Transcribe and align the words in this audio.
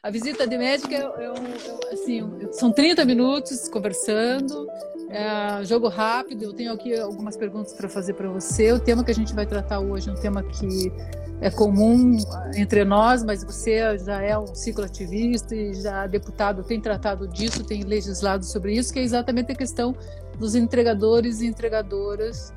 A 0.00 0.10
visita 0.10 0.46
de 0.46 0.56
médica 0.56 0.94
é, 0.94 1.00
é, 1.00 1.90
é 1.90 1.92
assim, 1.92 2.22
são 2.52 2.70
30 2.70 3.04
minutos 3.04 3.68
conversando, 3.68 4.68
é, 5.10 5.64
jogo 5.64 5.88
rápido. 5.88 6.44
Eu 6.44 6.52
tenho 6.52 6.72
aqui 6.72 6.96
algumas 6.96 7.36
perguntas 7.36 7.72
para 7.72 7.88
fazer 7.88 8.14
para 8.14 8.28
você. 8.30 8.70
O 8.70 8.78
tema 8.78 9.02
que 9.02 9.10
a 9.10 9.14
gente 9.14 9.34
vai 9.34 9.44
tratar 9.44 9.80
hoje 9.80 10.08
é 10.08 10.12
um 10.12 10.14
tema 10.14 10.40
que 10.44 10.92
é 11.40 11.50
comum 11.50 12.16
entre 12.54 12.84
nós, 12.84 13.24
mas 13.24 13.42
você 13.42 13.98
já 13.98 14.22
é 14.22 14.38
um 14.38 14.54
cicloativista 14.54 15.56
e 15.56 15.74
já 15.74 16.06
deputado 16.06 16.62
tem 16.62 16.80
tratado 16.80 17.26
disso, 17.26 17.64
tem 17.64 17.82
legislado 17.82 18.44
sobre 18.44 18.74
isso, 18.74 18.92
que 18.92 19.00
é 19.00 19.02
exatamente 19.02 19.50
a 19.50 19.54
questão 19.56 19.96
dos 20.38 20.54
entregadores 20.54 21.40
e 21.40 21.46
entregadoras 21.46 22.54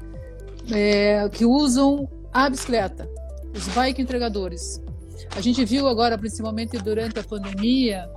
é, 0.71 1.27
que 1.29 1.43
usam 1.43 2.07
a 2.31 2.47
bicicleta, 2.47 3.09
os 3.55 3.67
bike 3.69 3.99
entregadores. 3.99 4.79
A 5.35 5.41
gente 5.41 5.63
viu 5.65 5.87
agora, 5.87 6.17
principalmente 6.17 6.77
durante 6.77 7.19
a 7.19 7.23
pandemia, 7.23 8.09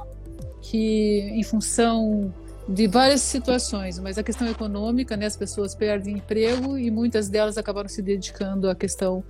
que 0.63 1.21
em 1.33 1.43
função 1.43 2.33
de 2.69 2.87
várias 2.87 3.21
situações, 3.21 3.99
mas 3.99 4.17
a 4.17 4.23
questão 4.23 4.49
econômica, 4.49 5.17
né, 5.17 5.27
as 5.27 5.37
pessoas 5.37 5.75
perdem 5.75 6.17
emprego 6.17 6.79
e 6.79 6.91
muitas 6.91 7.29
delas 7.29 7.59
acabaram 7.59 7.89
se 7.89 8.01
dedicando 8.01 8.71
à 8.71 8.75
questão 8.75 9.23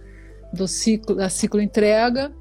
do 0.53 0.69
ciclo, 0.69 1.17
da 1.17 1.29
ciclo 1.29 1.61
entrega. 1.61 2.33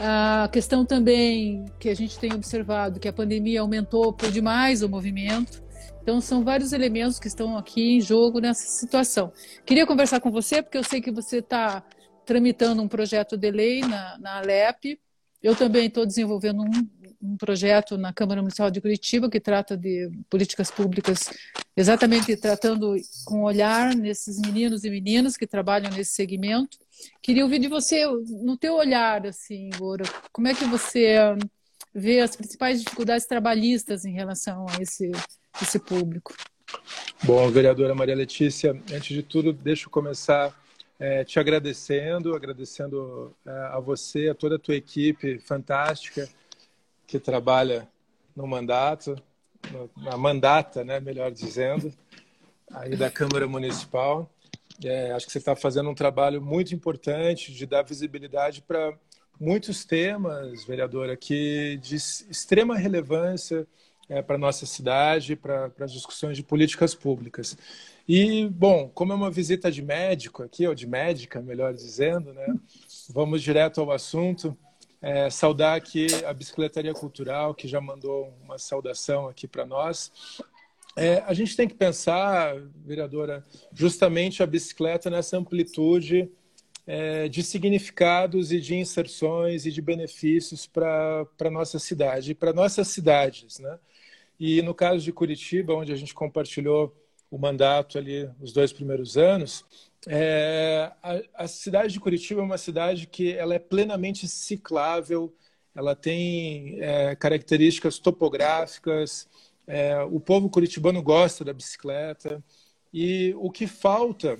A 0.00 0.48
questão 0.50 0.84
também 0.84 1.66
que 1.78 1.88
a 1.88 1.94
gente 1.94 2.18
tem 2.18 2.32
observado 2.32 2.98
que 2.98 3.06
a 3.06 3.12
pandemia 3.12 3.60
aumentou 3.60 4.12
por 4.12 4.30
demais 4.30 4.82
o 4.82 4.88
movimento. 4.88 5.62
Então 6.02 6.20
são 6.20 6.42
vários 6.42 6.72
elementos 6.72 7.18
que 7.18 7.28
estão 7.28 7.56
aqui 7.56 7.96
em 7.96 8.00
jogo 8.00 8.40
nessa 8.40 8.66
situação. 8.66 9.32
Queria 9.64 9.86
conversar 9.86 10.20
com 10.20 10.30
você 10.30 10.62
porque 10.62 10.78
eu 10.78 10.84
sei 10.84 11.00
que 11.00 11.10
você 11.10 11.38
está 11.38 11.82
tramitando 12.24 12.82
um 12.82 12.88
projeto 12.88 13.36
de 13.36 13.50
lei 13.50 13.80
na, 13.80 14.18
na 14.18 14.38
Alep. 14.38 14.98
Eu 15.42 15.54
também 15.54 15.86
estou 15.86 16.06
desenvolvendo 16.06 16.62
um, 16.62 16.88
um, 17.22 17.36
projeto 17.36 17.98
na 17.98 18.12
Câmara 18.12 18.40
Municipal 18.40 18.70
de 18.70 18.80
Curitiba 18.80 19.28
que 19.28 19.38
trata 19.38 19.76
de 19.76 20.10
políticas 20.30 20.70
públicas, 20.70 21.30
exatamente 21.76 22.34
tratando 22.36 22.96
com 23.26 23.42
olhar 23.42 23.94
nesses 23.94 24.40
meninos 24.40 24.84
e 24.84 24.90
meninas 24.90 25.36
que 25.36 25.46
trabalham 25.46 25.90
nesse 25.90 26.14
segmento. 26.14 26.78
Queria 27.20 27.44
ouvir 27.44 27.58
de 27.58 27.68
você, 27.68 28.06
no 28.06 28.56
teu 28.56 28.74
olhar, 28.74 29.26
assim, 29.26 29.68
Gora, 29.76 30.04
como 30.32 30.48
é 30.48 30.54
que 30.54 30.64
você 30.64 31.16
vê 31.94 32.20
as 32.20 32.34
principais 32.34 32.82
dificuldades 32.82 33.26
trabalhistas 33.26 34.06
em 34.06 34.12
relação 34.12 34.64
a 34.70 34.80
esse, 34.80 35.12
esse 35.60 35.78
público? 35.78 36.34
Bom, 37.22 37.50
vereadora 37.50 37.94
Maria 37.94 38.14
Letícia, 38.14 38.70
antes 38.90 39.14
de 39.14 39.22
tudo, 39.22 39.52
deixa 39.52 39.86
eu 39.86 39.90
começar 39.90 40.54
é, 40.98 41.24
te 41.24 41.38
agradecendo, 41.38 42.34
agradecendo 42.34 43.34
é, 43.46 43.50
a 43.50 43.80
você, 43.80 44.28
a 44.28 44.34
toda 44.34 44.56
a 44.56 44.58
tua 44.58 44.76
equipe 44.76 45.38
fantástica 45.38 46.28
que 47.06 47.18
trabalha 47.18 47.88
no 48.34 48.46
mandato, 48.46 49.16
na 49.96 50.16
mandata, 50.16 50.84
né, 50.84 51.00
melhor 51.00 51.30
dizendo, 51.30 51.92
aí 52.70 52.96
da 52.96 53.10
Câmara 53.10 53.46
Municipal. 53.46 54.30
É, 54.82 55.12
acho 55.12 55.26
que 55.26 55.32
você 55.32 55.38
está 55.38 55.54
fazendo 55.54 55.88
um 55.88 55.94
trabalho 55.94 56.42
muito 56.42 56.74
importante 56.74 57.52
de 57.52 57.64
dar 57.64 57.82
visibilidade 57.82 58.60
para 58.62 58.92
muitos 59.38 59.84
temas, 59.84 60.64
vereadora, 60.64 61.16
que 61.16 61.78
de 61.80 61.96
extrema 61.96 62.76
relevância 62.76 63.66
é, 64.08 64.20
para 64.20 64.36
a 64.36 64.38
nossa 64.38 64.66
cidade, 64.66 65.36
para 65.36 65.70
as 65.80 65.92
discussões 65.92 66.36
de 66.36 66.42
políticas 66.42 66.94
públicas. 66.94 67.56
E, 68.06 68.46
bom, 68.48 68.88
como 68.88 69.12
é 69.12 69.16
uma 69.16 69.30
visita 69.30 69.70
de 69.70 69.80
médico 69.80 70.42
aqui, 70.42 70.66
ou 70.66 70.74
de 70.74 70.86
médica, 70.86 71.40
melhor 71.40 71.72
dizendo, 71.72 72.34
né? 72.34 72.46
Vamos 73.08 73.42
direto 73.42 73.80
ao 73.80 73.90
assunto. 73.90 74.56
É, 75.00 75.28
saudar 75.28 75.76
aqui 75.76 76.06
a 76.24 76.32
Bicicletaria 76.32 76.92
Cultural, 76.94 77.54
que 77.54 77.68
já 77.68 77.80
mandou 77.80 78.32
uma 78.42 78.58
saudação 78.58 79.28
aqui 79.28 79.46
para 79.46 79.66
nós. 79.66 80.10
É, 80.96 81.22
a 81.26 81.34
gente 81.34 81.56
tem 81.56 81.66
que 81.66 81.74
pensar, 81.74 82.54
vereadora, 82.84 83.44
justamente 83.72 84.42
a 84.42 84.46
bicicleta 84.46 85.10
nessa 85.10 85.36
amplitude 85.36 86.30
é, 86.86 87.28
de 87.28 87.42
significados 87.42 88.52
e 88.52 88.60
de 88.60 88.76
inserções 88.76 89.66
e 89.66 89.72
de 89.72 89.82
benefícios 89.82 90.66
para 90.66 91.26
a 91.40 91.50
nossa 91.50 91.78
cidade, 91.78 92.34
para 92.34 92.52
nossas 92.52 92.88
cidades. 92.88 93.58
Né? 93.58 93.78
E 94.38 94.62
no 94.62 94.74
caso 94.74 95.02
de 95.02 95.12
Curitiba, 95.12 95.74
onde 95.74 95.92
a 95.92 95.96
gente 95.96 96.14
compartilhou 96.14 96.94
o 97.30 97.38
mandato 97.38 97.98
ali 97.98 98.30
os 98.40 98.52
dois 98.52 98.72
primeiros 98.72 99.16
anos, 99.16 99.64
é, 100.06 100.92
a, 101.02 101.44
a, 101.44 101.48
cidade 101.48 101.92
de 101.94 102.00
Curitiba 102.00 102.40
é 102.40 102.44
uma 102.44 102.58
cidade 102.58 103.06
que 103.06 103.32
ela 103.32 103.54
é 103.54 103.58
plenamente 103.58 104.28
ciclável, 104.28 105.34
ela 105.74 105.96
tem 105.96 106.78
é, 106.80 107.16
características 107.16 107.98
topográficas, 107.98 109.26
é, 109.66 110.00
o 110.02 110.20
povo 110.20 110.50
curitibano 110.50 111.02
gosta 111.02 111.44
da 111.44 111.52
bicicleta 111.52 112.44
e 112.92 113.34
o 113.38 113.50
que 113.50 113.66
falta 113.66 114.38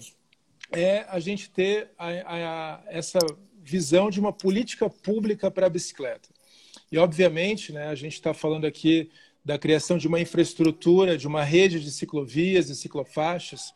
é 0.71 1.05
a 1.09 1.19
gente 1.19 1.51
ter 1.51 1.91
a, 1.99 2.09
a, 2.09 2.83
essa 2.89 3.19
visão 3.63 4.11
de 4.11 4.21
uma 4.21 4.33
política 4.33 4.89
pública 4.91 5.51
para 5.51 5.67
a 5.67 5.71
bicicleta. 5.71 6.29
E, 6.93 6.99
obviamente, 6.99 7.73
né, 7.73 7.89
a 7.89 7.95
gente 7.95 8.13
está 8.13 8.35
falando 8.35 8.67
aqui 8.67 9.11
da 9.45 9.59
criação 9.59 9.99
de 9.99 10.09
uma 10.09 10.21
infraestrutura, 10.21 11.19
de 11.19 11.27
uma 11.27 11.45
rede 11.45 11.81
de 11.81 11.91
ciclovias 11.91 12.71
e 12.71 12.75
ciclofaixas 12.75 13.75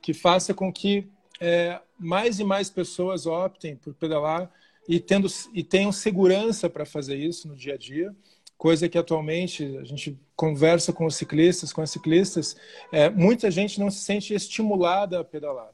que 0.00 0.14
faça 0.14 0.54
com 0.54 0.72
que 0.72 1.08
é, 1.40 1.80
mais 1.98 2.38
e 2.40 2.44
mais 2.44 2.70
pessoas 2.70 3.26
optem 3.26 3.76
por 3.76 3.94
pedalar 3.94 4.50
e, 4.88 4.98
tendo, 4.98 5.28
e 5.52 5.62
tenham 5.62 5.92
segurança 5.92 6.68
para 6.68 6.84
fazer 6.84 7.16
isso 7.16 7.48
no 7.48 7.54
dia 7.54 7.74
a 7.74 7.76
dia, 7.76 8.14
coisa 8.56 8.88
que 8.88 8.98
atualmente 8.98 9.78
a 9.78 9.84
gente 9.84 10.18
conversa 10.36 10.92
com 10.92 11.06
os 11.06 11.16
ciclistas, 11.16 11.72
com 11.72 11.80
as 11.80 11.90
ciclistas, 11.90 12.56
é, 12.92 13.08
muita 13.08 13.50
gente 13.50 13.78
não 13.78 13.90
se 13.90 14.00
sente 14.00 14.34
estimulada 14.34 15.20
a 15.20 15.24
pedalar. 15.24 15.70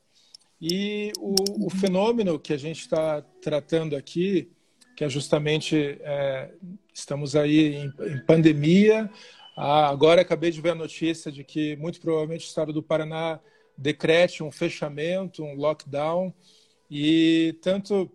E 0.60 1.12
o, 1.18 1.66
o 1.66 1.70
fenômeno 1.70 2.38
que 2.38 2.52
a 2.52 2.56
gente 2.56 2.80
está 2.80 3.22
tratando 3.42 3.96
aqui, 3.96 4.50
que 4.96 5.04
é 5.04 5.08
justamente 5.08 5.98
é, 6.00 6.50
estamos 6.96 7.36
aí 7.36 7.74
em, 7.74 7.92
em 8.00 8.18
pandemia, 8.24 9.10
ah, 9.54 9.88
agora 9.88 10.22
acabei 10.22 10.50
de 10.50 10.60
ver 10.60 10.70
a 10.70 10.74
notícia 10.74 11.30
de 11.30 11.44
que 11.44 11.76
muito 11.76 12.00
provavelmente 12.00 12.46
o 12.46 12.48
estado 12.48 12.72
do 12.72 12.82
Paraná 12.82 13.38
decrete 13.76 14.42
um 14.42 14.50
fechamento, 14.50 15.44
um 15.44 15.54
lockdown, 15.54 16.32
e 16.90 17.58
tanto 17.60 18.10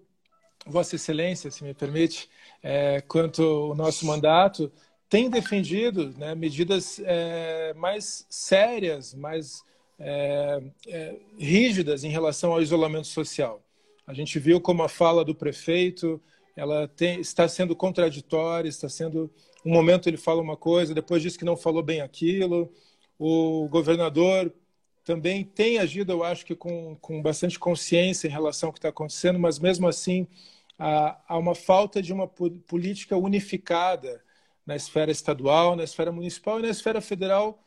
Vossa 0.65 0.95
Excelência, 0.95 1.51
se 1.51 1.63
me 1.63 1.73
permite, 1.73 2.27
é, 2.63 3.01
quanto 3.01 3.43
o 3.71 3.75
nosso 3.75 4.05
mandato 4.05 4.71
tem 5.07 5.29
defendido 5.29 6.09
né, 6.17 6.33
medidas 6.33 6.99
é, 7.03 7.73
mais 7.75 8.25
sérias, 8.29 9.13
mais 9.13 9.63
é, 9.99 10.61
é 10.87 11.15
rígidas 11.37 12.03
em 12.03 12.09
relação 12.09 12.53
ao 12.53 12.61
isolamento 12.61 13.07
social. 13.07 13.61
A 14.07 14.13
gente 14.13 14.39
viu 14.39 14.59
como 14.59 14.81
a 14.81 14.89
fala 14.89 15.23
do 15.23 15.35
prefeito 15.35 16.21
ela 16.55 16.87
tem, 16.87 17.19
está 17.19 17.47
sendo 17.47 17.75
contraditória, 17.75 18.69
está 18.69 18.89
sendo 18.89 19.31
um 19.65 19.71
momento 19.71 20.07
ele 20.07 20.17
fala 20.17 20.41
uma 20.41 20.57
coisa, 20.57 20.93
depois 20.93 21.21
diz 21.21 21.37
que 21.37 21.45
não 21.45 21.55
falou 21.55 21.83
bem 21.83 22.01
aquilo. 22.01 22.71
O 23.17 23.67
governador 23.69 24.53
também 25.03 25.43
tem 25.43 25.77
agido, 25.77 26.11
eu 26.11 26.23
acho 26.23 26.45
que 26.45 26.55
com, 26.55 26.95
com 26.97 27.21
bastante 27.21 27.59
consciência 27.59 28.27
em 28.27 28.31
relação 28.31 28.69
ao 28.69 28.73
que 28.73 28.79
está 28.79 28.89
acontecendo, 28.89 29.39
mas 29.39 29.59
mesmo 29.59 29.87
assim 29.87 30.27
há, 30.77 31.19
há 31.27 31.37
uma 31.37 31.55
falta 31.55 32.01
de 32.01 32.11
uma 32.13 32.27
política 32.27 33.15
unificada 33.17 34.23
na 34.65 34.75
esfera 34.75 35.11
estadual, 35.11 35.75
na 35.75 35.83
esfera 35.83 36.11
municipal 36.11 36.59
e 36.59 36.63
na 36.63 36.69
esfera 36.69 37.01
federal, 37.01 37.63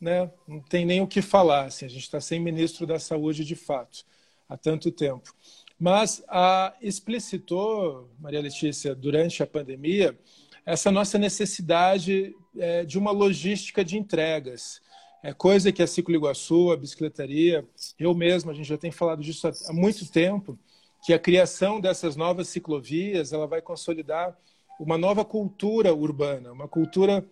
né? 0.00 0.30
Não 0.46 0.60
tem 0.60 0.84
nem 0.84 1.00
o 1.00 1.06
que 1.06 1.22
falar. 1.22 1.66
Assim, 1.66 1.86
a 1.86 1.88
gente 1.88 2.02
está 2.02 2.20
sem 2.20 2.40
ministro 2.40 2.86
da 2.86 2.98
Saúde 2.98 3.44
de 3.44 3.56
fato 3.56 4.04
há 4.48 4.56
tanto 4.56 4.90
tempo. 4.90 5.34
Mas 5.78 6.22
a, 6.28 6.74
explicitou, 6.80 8.10
Maria 8.18 8.40
Letícia, 8.40 8.94
durante 8.94 9.42
a 9.42 9.46
pandemia, 9.46 10.18
essa 10.64 10.90
nossa 10.90 11.18
necessidade 11.18 12.34
é, 12.58 12.84
de 12.84 12.98
uma 12.98 13.10
logística 13.10 13.84
de 13.84 13.96
entregas. 13.98 14.80
É 15.22 15.32
coisa 15.32 15.70
que 15.70 15.82
a 15.82 15.86
Ciclo 15.86 16.14
Iguaçu, 16.14 16.72
a 16.72 16.76
bicicletaria, 16.76 17.66
eu 17.98 18.14
mesmo, 18.14 18.50
a 18.50 18.54
gente 18.54 18.68
já 18.68 18.78
tem 18.78 18.90
falado 18.90 19.22
disso 19.22 19.46
há 19.48 19.72
muito 19.72 20.10
tempo, 20.10 20.58
que 21.04 21.12
a 21.12 21.18
criação 21.18 21.80
dessas 21.80 22.16
novas 22.16 22.48
ciclovias 22.48 23.32
ela 23.32 23.46
vai 23.46 23.60
consolidar 23.60 24.36
uma 24.80 24.98
nova 24.98 25.24
cultura 25.24 25.94
urbana, 25.94 26.52
uma 26.52 26.68
cultura 26.68 27.24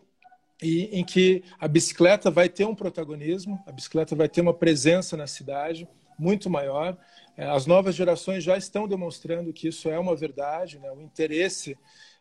em 0.62 1.04
que 1.04 1.42
a 1.58 1.66
bicicleta 1.66 2.30
vai 2.30 2.48
ter 2.48 2.64
um 2.64 2.74
protagonismo, 2.74 3.62
a 3.66 3.72
bicicleta 3.72 4.14
vai 4.14 4.28
ter 4.28 4.40
uma 4.40 4.54
presença 4.54 5.16
na 5.16 5.26
cidade 5.26 5.88
muito 6.18 6.48
maior. 6.48 6.96
É, 7.36 7.46
as 7.46 7.66
novas 7.66 7.94
gerações 7.94 8.44
já 8.44 8.56
estão 8.56 8.86
demonstrando 8.86 9.52
que 9.52 9.68
isso 9.68 9.88
é 9.88 9.98
uma 9.98 10.14
verdade, 10.14 10.78
né? 10.78 10.90
o 10.92 11.00
interesse 11.00 11.76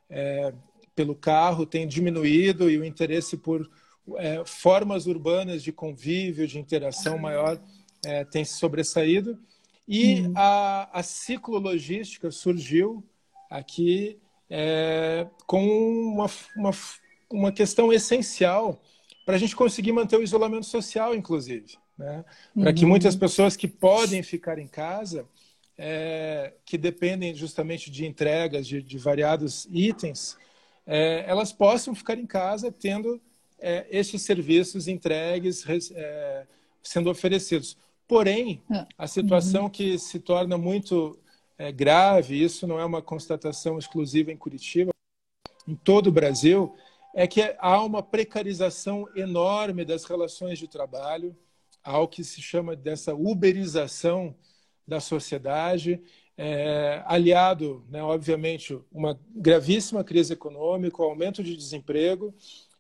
é, 0.10 0.54
pelo 0.96 1.16
carro 1.16 1.66
tem 1.66 1.88
diminuído 1.88 2.70
e 2.70 2.78
o 2.78 2.86
interesse 2.86 3.38
por 3.38 3.70
é, 4.18 4.44
formas 4.46 5.06
urbanas 5.06 5.64
de 5.64 5.72
convívio, 5.72 6.48
de 6.48 6.60
interação 6.60 7.18
maior 7.18 7.62
é, 8.06 8.26
tem 8.26 8.44
se 8.44 8.54
sobressaído. 8.54 9.40
E 9.88 10.24
a, 10.36 11.00
a 11.00 11.04
ciclologística 11.04 12.32
surgiu 12.32 13.04
aqui 13.50 14.18
é, 14.50 15.28
com 15.46 15.66
uma, 15.66 16.30
uma, 16.56 16.72
uma 17.30 17.52
questão 17.52 17.92
essencial 17.92 18.82
para 19.26 19.36
a 19.36 19.38
gente 19.38 19.56
conseguir 19.56 19.92
manter 19.92 20.18
o 20.18 20.24
isolamento 20.24 20.66
social, 20.66 21.14
inclusive. 21.14 21.78
Né? 21.98 22.26
Para 22.54 22.70
uhum. 22.70 22.76
que 22.76 22.86
muitas 22.86 23.16
pessoas 23.16 23.56
que 23.56 23.68
podem 23.68 24.24
ficar 24.24 24.58
em 24.58 24.68
casa, 24.68 25.26
é, 25.78 26.54
que 26.66 26.78
dependem 26.78 27.34
justamente 27.34 27.90
de 27.90 28.06
entregas 28.06 28.68
de, 28.68 28.82
de 28.82 28.98
variados 28.98 29.68
itens, 29.72 30.38
é, 30.86 31.24
elas 31.28 31.54
possam 31.54 31.96
ficar 31.96 32.18
em 32.18 32.26
casa 32.26 32.72
tendo 32.72 33.22
é, 33.60 33.88
esses 33.90 34.22
serviços 34.22 34.88
entregues, 34.88 35.64
é, 35.96 36.46
sendo 36.82 37.10
oferecidos. 37.10 37.78
Porém, 38.08 38.62
é. 38.72 38.86
a 38.98 39.08
situação 39.08 39.64
uhum. 39.64 39.70
que 39.70 39.98
se 39.98 40.20
torna 40.20 40.58
muito 40.58 41.18
é, 41.58 41.72
grave, 41.72 42.42
isso 42.42 42.68
não 42.68 42.80
é 42.80 42.86
uma 42.86 43.02
constatação 43.02 43.78
exclusiva 43.78 44.32
em 44.32 44.38
Curitiba, 44.38 44.92
em 45.68 45.76
todo 45.76 46.08
o 46.08 46.12
Brasil, 46.12 46.76
é 47.16 47.26
que 47.26 47.56
há 47.60 47.82
uma 47.82 48.04
precarização 48.04 49.08
enorme 49.16 49.86
das 49.86 50.04
relações 50.04 50.60
de 50.60 50.68
trabalho, 50.68 51.36
há 51.84 52.00
o 52.00 52.08
que 52.08 52.24
se 52.24 52.42
chama 52.42 52.76
dessa 52.76 53.14
uberização 53.14 54.36
da 54.88 55.00
sociedade, 55.00 56.02
é, 56.38 57.02
aliado, 57.06 57.86
né, 57.90 58.02
obviamente, 58.02 58.78
uma 58.92 59.20
gravíssima 59.36 60.04
crise 60.04 60.34
econômica, 60.34 61.02
aumento 61.02 61.44
de 61.44 61.56
desemprego, 61.56 62.34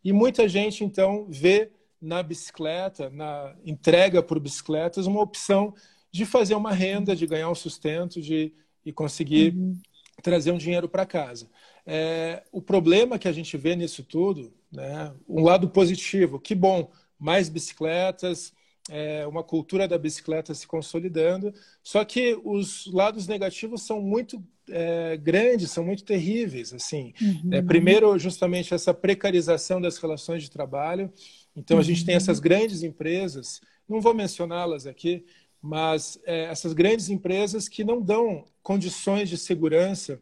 e 0.04 0.12
muita 0.12 0.48
gente, 0.48 0.84
então, 0.84 1.28
vê 1.30 1.72
na 2.02 2.22
bicicleta, 2.22 3.10
na 3.10 3.56
entrega 3.66 4.22
por 4.22 4.40
bicicletas, 4.40 5.06
uma 5.06 5.22
opção 5.22 5.74
de 6.12 6.26
fazer 6.26 6.56
uma 6.56 6.72
renda, 6.74 7.16
de 7.16 7.26
ganhar 7.26 7.50
um 7.50 7.56
sustento, 7.56 8.22
de 8.22 8.54
e 8.86 8.92
conseguir 8.92 9.54
uhum. 9.56 9.78
trazer 10.22 10.52
um 10.52 10.58
dinheiro 10.58 10.90
para 10.90 11.06
casa. 11.06 11.50
É, 11.86 12.44
o 12.52 12.62
problema 12.62 13.20
que 13.20 13.28
a 13.28 13.32
gente 13.32 13.58
vê 13.58 13.76
nisso 13.76 14.04
tudo, 14.04 14.54
né, 14.72 15.14
um 15.28 15.44
lado 15.44 15.70
positivo, 15.70 16.40
que 16.40 16.56
bom, 16.56 16.92
mais 17.18 17.50
bicicletas, 17.50 18.54
é, 18.90 19.26
uma 19.26 19.44
cultura 19.44 19.88
da 19.88 19.98
bicicleta 19.98 20.54
se 20.54 20.68
consolidando, 20.68 21.54
só 21.82 22.04
que 22.04 22.38
os 22.44 22.90
lados 22.92 23.28
negativos 23.28 23.84
são 23.84 24.02
muito 24.02 24.44
é, 24.70 25.18
grandes, 25.18 25.72
são 25.72 25.84
muito 25.84 26.04
terríveis. 26.04 26.74
Assim, 26.74 27.14
uhum. 27.22 27.54
é, 27.54 27.62
primeiro, 27.62 28.18
justamente 28.18 28.74
essa 28.74 28.94
precarização 28.94 29.80
das 29.80 29.98
relações 29.98 30.44
de 30.44 30.52
trabalho. 30.52 31.12
Então, 31.56 31.78
a 31.78 31.84
gente 31.84 32.06
tem 32.06 32.16
essas 32.16 32.38
uhum. 32.38 32.44
grandes 32.44 32.84
empresas, 32.84 33.62
não 33.88 34.02
vou 34.02 34.14
mencioná-las 34.14 34.86
aqui, 34.86 35.26
mas 35.62 36.20
é, 36.26 36.46
essas 36.46 36.74
grandes 36.74 37.10
empresas 37.10 37.70
que 37.70 37.84
não 37.84 38.02
dão 38.02 38.46
condições 38.62 39.30
de 39.30 39.38
segurança 39.38 40.22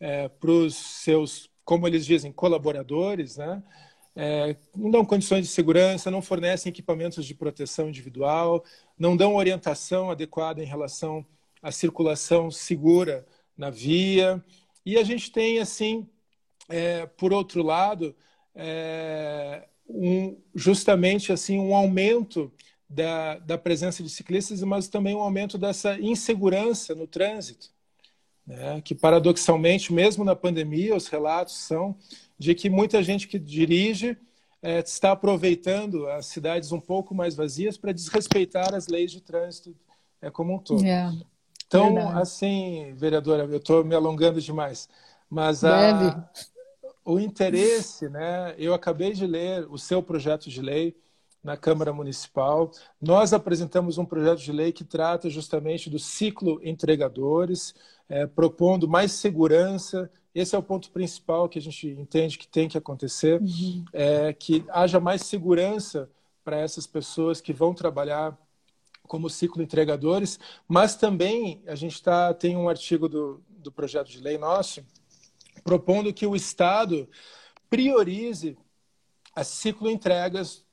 é, 0.00 0.28
para 0.28 0.50
os 0.50 0.74
seus, 0.74 1.48
como 1.64 1.86
eles 1.86 2.04
dizem, 2.04 2.32
colaboradores, 2.32 3.36
né? 3.36 3.62
É, 4.16 4.56
não 4.76 4.90
dão 4.90 5.04
condições 5.04 5.46
de 5.46 5.52
segurança, 5.52 6.10
não 6.10 6.20
fornecem 6.20 6.70
equipamentos 6.70 7.24
de 7.24 7.34
proteção 7.34 7.88
individual, 7.88 8.64
não 8.98 9.16
dão 9.16 9.36
orientação 9.36 10.10
adequada 10.10 10.62
em 10.62 10.66
relação 10.66 11.24
à 11.62 11.70
circulação 11.70 12.50
segura 12.50 13.26
na 13.56 13.70
via. 13.70 14.44
E 14.84 14.96
a 14.98 15.04
gente 15.04 15.30
tem, 15.30 15.58
assim, 15.58 16.08
é, 16.68 17.06
por 17.06 17.32
outro 17.32 17.62
lado, 17.62 18.14
é, 18.54 19.68
um, 19.88 20.40
justamente 20.54 21.32
assim 21.32 21.58
um 21.58 21.74
aumento 21.74 22.52
da, 22.88 23.38
da 23.38 23.58
presença 23.58 24.02
de 24.02 24.08
ciclistas, 24.08 24.62
mas 24.62 24.88
também 24.88 25.14
um 25.14 25.20
aumento 25.20 25.56
dessa 25.56 25.98
insegurança 26.00 26.94
no 26.94 27.06
trânsito, 27.06 27.70
né? 28.50 28.80
que 28.80 28.94
paradoxalmente, 28.94 29.92
mesmo 29.92 30.24
na 30.24 30.34
pandemia, 30.34 30.96
os 30.96 31.06
relatos 31.06 31.54
são 31.54 31.96
de 32.38 32.54
que 32.54 32.68
muita 32.68 33.02
gente 33.02 33.28
que 33.28 33.38
dirige 33.38 34.16
é, 34.62 34.80
está 34.80 35.12
aproveitando 35.12 36.06
as 36.08 36.26
cidades 36.26 36.72
um 36.72 36.80
pouco 36.80 37.14
mais 37.14 37.34
vazias 37.34 37.76
para 37.76 37.92
desrespeitar 37.92 38.74
as 38.74 38.88
leis 38.88 39.12
de 39.12 39.20
trânsito 39.20 39.74
é, 40.20 40.30
como 40.30 40.54
um 40.54 40.58
todo. 40.58 40.84
É, 40.84 41.10
então, 41.66 41.94
Verdade. 41.94 42.20
assim, 42.20 42.92
vereadora, 42.96 43.44
eu 43.44 43.58
estou 43.58 43.84
me 43.84 43.94
alongando 43.94 44.40
demais, 44.40 44.88
mas 45.28 45.64
a, 45.64 46.28
o 47.04 47.20
interesse, 47.20 48.08
né? 48.08 48.54
Eu 48.58 48.74
acabei 48.74 49.12
de 49.12 49.26
ler 49.26 49.66
o 49.70 49.78
seu 49.78 50.02
projeto 50.02 50.50
de 50.50 50.60
lei 50.60 50.96
na 51.42 51.56
Câmara 51.56 51.92
Municipal. 51.92 52.70
Nós 53.00 53.32
apresentamos 53.32 53.98
um 53.98 54.04
projeto 54.04 54.40
de 54.40 54.52
lei 54.52 54.72
que 54.72 54.84
trata 54.84 55.30
justamente 55.30 55.88
do 55.88 55.98
ciclo 55.98 56.60
entregadores, 56.62 57.74
é, 58.08 58.26
propondo 58.26 58.88
mais 58.88 59.12
segurança. 59.12 60.10
Esse 60.34 60.54
é 60.54 60.58
o 60.58 60.62
ponto 60.62 60.90
principal 60.90 61.48
que 61.48 61.58
a 61.58 61.62
gente 61.62 61.88
entende 61.88 62.38
que 62.38 62.46
tem 62.46 62.68
que 62.68 62.78
acontecer, 62.78 63.40
uhum. 63.40 63.84
é, 63.92 64.32
que 64.32 64.64
haja 64.70 65.00
mais 65.00 65.22
segurança 65.22 66.10
para 66.44 66.58
essas 66.58 66.86
pessoas 66.86 67.40
que 67.40 67.52
vão 67.52 67.74
trabalhar 67.74 68.38
como 69.06 69.28
ciclo 69.28 69.62
entregadores, 69.62 70.38
mas 70.68 70.94
também 70.94 71.62
a 71.66 71.74
gente 71.74 72.00
tá, 72.00 72.32
tem 72.32 72.56
um 72.56 72.68
artigo 72.68 73.08
do, 73.08 73.42
do 73.48 73.72
projeto 73.72 74.08
de 74.08 74.20
lei 74.20 74.38
nosso 74.38 74.84
propondo 75.60 76.12
que 76.12 76.26
o 76.26 76.36
Estado 76.36 77.08
priorize 77.68 78.56
as 79.34 79.46
ciclo 79.46 79.90
entregas 79.90 80.64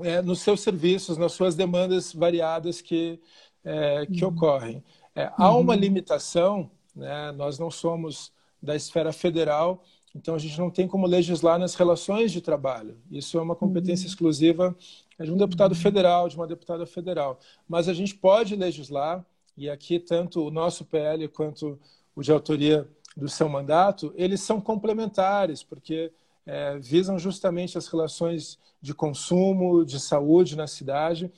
é, 0.00 0.22
nos 0.22 0.40
seus 0.40 0.60
serviços, 0.60 1.16
nas 1.16 1.32
suas 1.32 1.54
demandas 1.54 2.12
variadas 2.12 2.80
que, 2.80 3.20
é, 3.64 4.06
que 4.06 4.24
uhum. 4.24 4.30
ocorrem. 4.30 4.82
É, 5.14 5.30
há 5.36 5.50
uma 5.56 5.74
uhum. 5.74 5.78
limitação, 5.78 6.70
né? 6.94 7.32
nós 7.32 7.58
não 7.58 7.70
somos 7.70 8.32
da 8.62 8.76
esfera 8.76 9.12
federal, 9.12 9.82
então 10.14 10.34
a 10.34 10.38
gente 10.38 10.58
não 10.58 10.70
tem 10.70 10.86
como 10.86 11.06
legislar 11.06 11.58
nas 11.58 11.74
relações 11.74 12.32
de 12.32 12.40
trabalho. 12.40 12.96
Isso 13.10 13.38
é 13.38 13.42
uma 13.42 13.56
competência 13.56 14.04
uhum. 14.04 14.10
exclusiva 14.10 14.76
de 15.18 15.32
um 15.32 15.36
deputado 15.36 15.72
uhum. 15.72 15.78
federal, 15.78 16.28
de 16.28 16.36
uma 16.36 16.46
deputada 16.46 16.86
federal. 16.86 17.38
Mas 17.68 17.88
a 17.88 17.92
gente 17.92 18.14
pode 18.14 18.54
legislar, 18.54 19.24
e 19.56 19.68
aqui 19.68 19.98
tanto 19.98 20.46
o 20.46 20.50
nosso 20.50 20.84
PL 20.84 21.26
quanto 21.28 21.78
o 22.14 22.22
de 22.22 22.30
autoria 22.30 22.88
do 23.16 23.28
seu 23.28 23.48
mandato, 23.48 24.12
eles 24.16 24.40
são 24.40 24.60
complementares, 24.60 25.62
porque 25.62 26.12
é, 26.48 26.78
visam 26.78 27.18
justamente 27.18 27.76
as 27.76 27.86
relações 27.88 28.58
de 28.80 28.94
consumo, 28.94 29.84
de 29.84 30.00
saúde 30.00 30.56
na 30.56 30.66
cidade. 30.66 31.26
Uhum. 31.26 31.32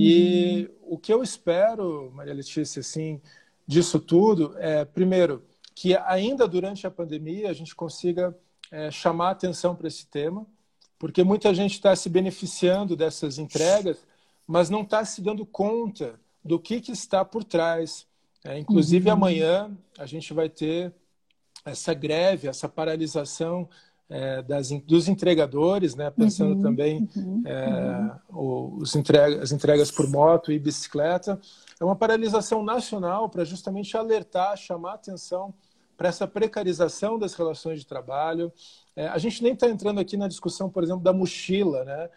E 0.00 0.70
o 0.80 0.96
que 0.96 1.12
eu 1.12 1.22
espero, 1.22 2.10
Maria 2.14 2.32
Letícia, 2.32 2.80
assim, 2.80 3.20
disso 3.66 4.00
tudo 4.00 4.54
é, 4.58 4.82
primeiro, 4.86 5.44
que 5.74 5.94
ainda 5.94 6.48
durante 6.48 6.86
a 6.86 6.90
pandemia 6.90 7.50
a 7.50 7.52
gente 7.52 7.74
consiga 7.74 8.34
é, 8.70 8.90
chamar 8.90 9.32
atenção 9.32 9.76
para 9.76 9.86
esse 9.86 10.06
tema, 10.06 10.46
porque 10.98 11.22
muita 11.22 11.52
gente 11.52 11.72
está 11.72 11.94
se 11.94 12.08
beneficiando 12.08 12.96
dessas 12.96 13.38
entregas, 13.38 13.98
mas 14.46 14.70
não 14.70 14.80
está 14.80 15.04
se 15.04 15.20
dando 15.20 15.44
conta 15.44 16.18
do 16.42 16.58
que, 16.58 16.80
que 16.80 16.92
está 16.92 17.22
por 17.22 17.44
trás. 17.44 18.06
É, 18.42 18.58
inclusive, 18.58 19.08
uhum. 19.08 19.14
amanhã 19.14 19.76
a 19.98 20.06
gente 20.06 20.32
vai 20.32 20.48
ter 20.48 20.90
essa 21.66 21.92
greve, 21.92 22.48
essa 22.48 22.68
paralisação 22.68 23.68
é, 24.08 24.42
das, 24.42 24.70
dos 24.82 25.08
entregadores, 25.08 25.94
né, 25.94 26.10
pensando 26.10 26.56
uhum, 26.56 26.62
também 26.62 27.08
uhum, 27.16 27.42
é, 27.46 28.10
uhum. 28.30 28.76
os 28.78 28.94
entrega, 28.94 29.42
as 29.42 29.50
entregas 29.50 29.90
por 29.90 30.08
moto 30.08 30.52
e 30.52 30.58
bicicleta. 30.58 31.40
É 31.80 31.84
uma 31.84 31.96
paralisação 31.96 32.62
nacional 32.62 33.28
para 33.28 33.44
justamente 33.44 33.96
alertar, 33.96 34.56
chamar 34.56 34.94
atenção 34.94 35.54
para 35.96 36.08
essa 36.08 36.26
precarização 36.26 37.18
das 37.18 37.34
relações 37.34 37.80
de 37.80 37.86
trabalho. 37.86 38.52
É, 38.96 39.08
a 39.08 39.18
gente 39.18 39.42
nem 39.42 39.52
está 39.52 39.68
entrando 39.68 40.00
aqui 40.00 40.16
na 40.16 40.28
discussão, 40.28 40.68
por 40.68 40.82
exemplo, 40.82 41.02
da 41.02 41.12
mochila, 41.12 41.84
né? 41.84 42.08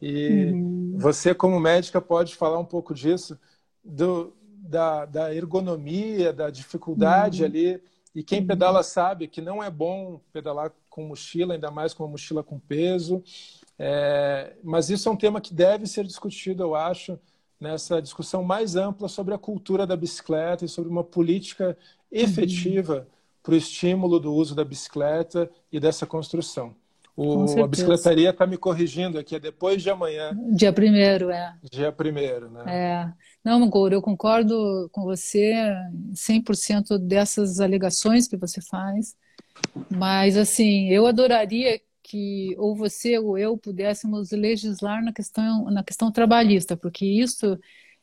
E 0.00 0.50
uhum. 0.52 0.94
você, 0.98 1.34
como 1.34 1.58
médica, 1.58 2.00
pode 2.00 2.34
falar 2.34 2.58
um 2.58 2.64
pouco 2.64 2.94
disso, 2.94 3.38
do, 3.82 4.34
da, 4.44 5.06
da 5.06 5.34
ergonomia, 5.34 6.32
da 6.32 6.50
dificuldade 6.50 7.42
uhum. 7.42 7.48
ali. 7.48 7.82
E 8.16 8.22
quem 8.22 8.40
uhum. 8.40 8.46
pedala 8.46 8.82
sabe 8.82 9.28
que 9.28 9.42
não 9.42 9.62
é 9.62 9.70
bom 9.70 10.18
pedalar 10.32 10.72
com 10.88 11.08
mochila, 11.08 11.52
ainda 11.52 11.70
mais 11.70 11.92
com 11.92 12.02
uma 12.02 12.12
mochila 12.12 12.42
com 12.42 12.58
peso. 12.58 13.22
É, 13.78 14.56
mas 14.64 14.88
isso 14.88 15.06
é 15.06 15.12
um 15.12 15.16
tema 15.16 15.38
que 15.38 15.52
deve 15.52 15.86
ser 15.86 16.06
discutido, 16.06 16.62
eu 16.62 16.74
acho, 16.74 17.18
nessa 17.60 18.00
discussão 18.00 18.42
mais 18.42 18.74
ampla 18.74 19.06
sobre 19.06 19.34
a 19.34 19.38
cultura 19.38 19.86
da 19.86 19.94
bicicleta 19.94 20.64
e 20.64 20.68
sobre 20.68 20.90
uma 20.90 21.04
política 21.04 21.76
efetiva 22.10 23.00
uhum. 23.00 23.06
para 23.42 23.52
o 23.52 23.56
estímulo 23.56 24.18
do 24.18 24.32
uso 24.32 24.54
da 24.54 24.64
bicicleta 24.64 25.50
e 25.70 25.78
dessa 25.78 26.06
construção. 26.06 26.74
O, 27.16 27.64
a 27.64 27.66
bicicletaria 27.66 28.28
está 28.28 28.46
me 28.46 28.58
corrigindo 28.58 29.18
aqui, 29.18 29.34
é 29.34 29.40
depois 29.40 29.82
de 29.82 29.88
amanhã. 29.88 30.36
Dia 30.54 30.70
primeiro, 30.70 31.30
é. 31.30 31.54
Dia 31.72 31.90
primeiro, 31.90 32.50
né? 32.50 32.64
É. 32.66 33.12
Não, 33.42 33.58
Magoro, 33.58 33.94
eu 33.94 34.02
concordo 34.02 34.90
com 34.92 35.02
você 35.02 35.54
100% 36.12 36.98
dessas 36.98 37.58
alegações 37.58 38.28
que 38.28 38.36
você 38.36 38.60
faz. 38.60 39.16
Mas, 39.90 40.36
assim, 40.36 40.90
eu 40.90 41.06
adoraria 41.06 41.80
que 42.02 42.54
ou 42.58 42.76
você 42.76 43.18
ou 43.18 43.38
eu 43.38 43.56
pudéssemos 43.56 44.30
legislar 44.30 45.02
na 45.02 45.12
questão, 45.12 45.64
na 45.70 45.82
questão 45.82 46.12
trabalhista, 46.12 46.76
porque 46.76 47.04
isso 47.04 47.58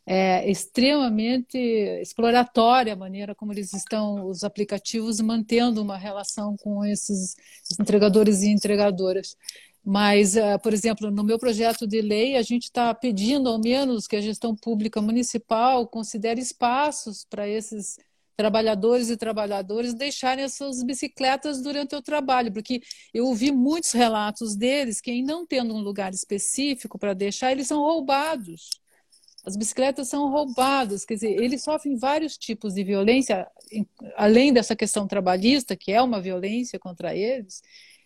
é 0.05 0.50
extremamente 0.50 1.57
exploratória 2.01 2.93
a 2.93 2.95
maneira 2.95 3.33
como 3.33 3.53
eles 3.53 3.74
estão, 3.74 4.27
os 4.27 4.43
aplicativos, 4.43 5.19
mantendo 5.22 5.81
uma 5.81 5.98
relação 5.98 6.57
com 6.57 6.83
esses 6.86 7.36
entregadores 7.79 8.41
e 8.41 8.50
entregadoras. 8.50 9.38
Mas, 9.86 10.36
uh, 10.36 10.60
por 10.62 10.74
exemplo, 10.74 11.12
no 11.12 11.24
meu 11.24 11.38
projeto 11.38 11.86
de 11.86 12.01
lei, 12.01 12.36
a 12.38 12.41
gente 12.41 12.63
está 12.63 12.93
pedindo, 12.93 13.50
ao 13.50 13.60
menos, 13.60 14.07
que 14.07 14.15
a 14.15 14.22
gestão 14.22 14.55
pública 14.55 15.01
municipal 15.01 15.88
considere 15.88 16.39
espaços 16.41 17.25
para 17.29 17.48
esses 17.48 17.98
trabalhadores 18.36 19.10
e 19.10 19.17
trabalhadoras 19.17 19.93
deixarem 19.93 20.43
as 20.43 20.55
suas 20.55 20.83
bicicletas 20.83 21.62
durante 21.62 21.95
o 21.95 22.01
trabalho, 22.01 22.51
porque 22.51 22.81
eu 23.13 23.25
ouvi 23.27 23.51
muitos 23.51 23.91
relatos 23.91 24.55
deles 24.55 25.00
que, 25.01 25.22
não 25.22 25.45
tendo 25.45 25.74
um 25.74 25.79
lugar 25.79 26.13
específico 26.13 26.98
para 26.98 27.13
deixar, 27.13 27.51
eles 27.51 27.67
são 27.67 27.79
roubados. 27.79 28.69
As 29.46 29.58
bicicletas 29.58 30.08
são 30.08 30.30
roubadas, 30.30 31.04
quer 31.04 31.16
dizer, 31.16 31.42
eles 31.42 31.64
sofrem 31.64 31.98
vários 31.98 32.38
tipos 32.38 32.74
de 32.74 32.84
violência, 32.84 33.46
além 34.16 34.54
dessa 34.54 34.76
questão 34.76 35.06
trabalhista, 35.06 35.76
que 35.76 35.92
é 35.92 36.02
uma 36.02 36.22
violência 36.22 36.80
contra 36.80 37.16
eles, 37.16 37.62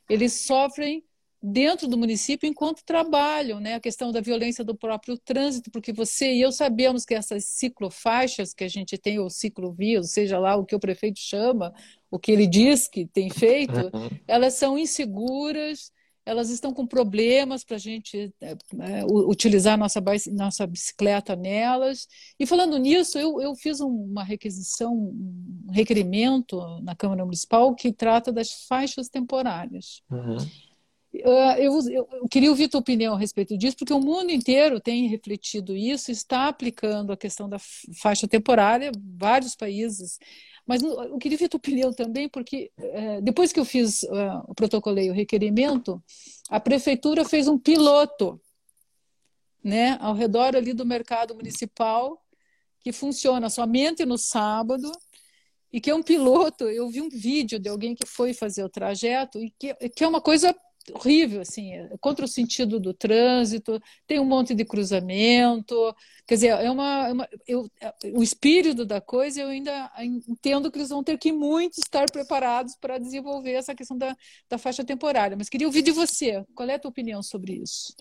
eles 0.09 0.33
sofrem 0.33 1.03
dentro 1.41 1.87
do 1.87 1.97
município 1.97 2.49
enquanto 2.49 2.83
trabalham, 2.83 3.59
né? 3.59 3.75
A 3.75 3.79
questão 3.79 4.11
da 4.11 4.19
violência 4.19 4.63
do 4.63 4.75
próprio 4.75 5.17
trânsito, 5.17 5.69
porque 5.69 5.93
você 5.93 6.33
e 6.33 6.41
eu 6.41 6.51
sabemos 6.51 7.05
que 7.05 7.13
essas 7.13 7.45
ciclofaixas 7.45 8.53
que 8.53 8.63
a 8.63 8.67
gente 8.67 8.97
tem, 8.97 9.19
ou 9.19 9.29
ciclovias, 9.29 10.11
seja 10.11 10.39
lá 10.39 10.55
o 10.55 10.65
que 10.65 10.75
o 10.75 10.79
prefeito 10.79 11.19
chama, 11.19 11.73
o 12.09 12.17
que 12.17 12.31
ele 12.31 12.47
diz 12.47 12.87
que 12.87 13.05
tem 13.05 13.29
feito, 13.29 13.91
uhum. 13.93 14.09
elas 14.27 14.55
são 14.55 14.77
inseguras, 14.77 15.91
elas 16.27 16.49
estão 16.49 16.73
com 16.73 16.85
problemas 16.85 17.63
para 17.63 17.77
a 17.77 17.79
gente 17.79 18.33
é, 18.41 18.51
é 18.51 19.05
utilizar 19.05 19.77
nossa, 19.77 20.03
nossa 20.33 20.67
bicicleta 20.67 21.37
nelas. 21.37 22.05
E 22.37 22.45
falando 22.45 22.77
nisso, 22.77 23.17
eu, 23.17 23.41
eu 23.41 23.55
fiz 23.55 23.79
uma 23.79 24.25
requisição, 24.25 24.93
um 24.93 25.71
requerimento 25.71 26.59
na 26.81 26.93
Câmara 26.95 27.23
Municipal 27.23 27.73
que 27.73 27.93
trata 27.93 28.29
das 28.29 28.65
faixas 28.67 29.07
temporárias. 29.07 30.01
Uhum. 30.11 30.37
Ah, 31.25 31.59
eu, 31.59 31.79
eu, 31.89 32.27
queria 32.29 32.49
ouvir 32.49 32.67
tua 32.67 32.79
opinião 32.79 33.15
a 33.15 33.19
respeito 33.19 33.57
disso, 33.57 33.77
porque 33.77 33.93
o 33.93 33.99
mundo 33.99 34.31
inteiro 34.31 34.79
tem 34.79 35.07
refletido 35.07 35.75
isso, 35.75 36.11
está 36.11 36.47
aplicando 36.47 37.11
a 37.11 37.17
questão 37.17 37.47
da 37.47 37.57
faixa 38.01 38.27
temporária, 38.27 38.91
vários 39.17 39.55
países. 39.55 40.19
Mas 40.65 40.81
eu 40.81 41.17
queria 41.17 41.37
ouvir 41.37 41.47
tua 41.47 41.57
opinião 41.57 41.93
também, 41.93 42.27
porque 42.27 42.71
é, 42.77 43.21
depois 43.21 43.53
que 43.53 43.59
eu 43.59 43.63
fiz, 43.65 44.03
uh, 44.03 44.43
o 44.47 44.53
protocolei 44.53 45.09
o 45.09 45.13
requerimento, 45.13 46.03
a 46.49 46.59
prefeitura 46.59 47.23
fez 47.23 47.47
um 47.47 47.57
piloto 47.57 48.39
né, 49.63 49.97
ao 50.01 50.13
redor 50.13 50.55
ali 50.55 50.73
do 50.73 50.85
mercado 50.85 51.33
municipal, 51.35 52.21
que 52.81 52.91
funciona 52.91 53.49
somente 53.49 54.05
no 54.05 54.17
sábado, 54.17 54.91
e 55.71 55.79
que 55.79 55.89
é 55.89 55.95
um 55.95 56.03
piloto. 56.03 56.65
Eu 56.65 56.89
vi 56.89 57.01
um 57.01 57.09
vídeo 57.09 57.59
de 57.59 57.69
alguém 57.69 57.95
que 57.95 58.05
foi 58.05 58.33
fazer 58.33 58.63
o 58.63 58.69
trajeto, 58.69 59.39
e 59.39 59.51
que, 59.51 59.73
que 59.73 60.03
é 60.03 60.07
uma 60.07 60.21
coisa 60.21 60.55
horrível, 60.93 61.41
assim, 61.41 61.71
contra 61.99 62.25
o 62.25 62.27
sentido 62.27 62.79
do 62.79 62.93
trânsito, 62.93 63.81
tem 64.05 64.19
um 64.19 64.25
monte 64.25 64.53
de 64.53 64.63
cruzamento, 64.65 65.75
quer 66.25 66.35
dizer, 66.35 66.47
é 66.47 66.71
uma, 66.71 67.07
é 67.07 67.13
uma 67.13 67.29
eu, 67.47 67.69
o 68.13 68.23
espírito 68.23 68.85
da 68.85 69.01
coisa 69.01 69.41
eu 69.41 69.49
ainda 69.49 69.91
entendo 69.99 70.71
que 70.71 70.77
eles 70.77 70.89
vão 70.89 71.03
ter 71.03 71.17
que 71.17 71.31
muito 71.31 71.77
estar 71.79 72.09
preparados 72.11 72.75
para 72.79 72.97
desenvolver 72.97 73.53
essa 73.53 73.75
questão 73.75 73.97
da, 73.97 74.15
da 74.49 74.57
faixa 74.57 74.83
temporária, 74.83 75.37
mas 75.37 75.49
queria 75.49 75.67
ouvir 75.67 75.81
de 75.81 75.91
você, 75.91 76.45
qual 76.55 76.69
é 76.69 76.75
a 76.75 76.79
tua 76.79 76.89
opinião 76.89 77.21
sobre 77.21 77.53
isso? 77.53 77.93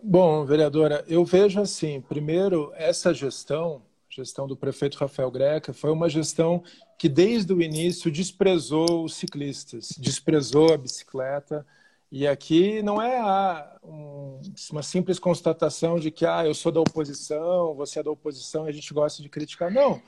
Bom, 0.00 0.44
vereadora, 0.44 1.04
eu 1.08 1.24
vejo 1.24 1.60
assim, 1.60 2.00
primeiro, 2.00 2.72
essa 2.76 3.12
gestão, 3.12 3.82
gestão 4.08 4.46
do 4.46 4.56
prefeito 4.56 4.96
Rafael 4.96 5.30
Greca, 5.30 5.72
foi 5.72 5.90
uma 5.90 6.08
gestão 6.08 6.62
que 6.96 7.08
desde 7.08 7.52
o 7.52 7.60
início 7.60 8.10
desprezou 8.10 9.04
os 9.04 9.14
ciclistas, 9.14 9.90
desprezou 9.98 10.72
a 10.72 10.76
bicicleta, 10.76 11.66
e 12.10 12.26
aqui 12.26 12.82
não 12.82 13.00
é 13.00 13.18
a, 13.18 13.78
um, 13.82 14.40
uma 14.72 14.82
simples 14.82 15.18
constatação 15.18 15.98
de 15.98 16.10
que 16.10 16.24
ah, 16.24 16.46
eu 16.46 16.54
sou 16.54 16.72
da 16.72 16.80
oposição, 16.80 17.74
você 17.74 18.00
é 18.00 18.02
da 18.02 18.10
oposição 18.10 18.66
e 18.66 18.70
a 18.70 18.72
gente 18.72 18.92
gosta 18.94 19.22
de 19.22 19.28
criticar. 19.28 19.70
Não. 19.70 19.92
O 19.94 20.02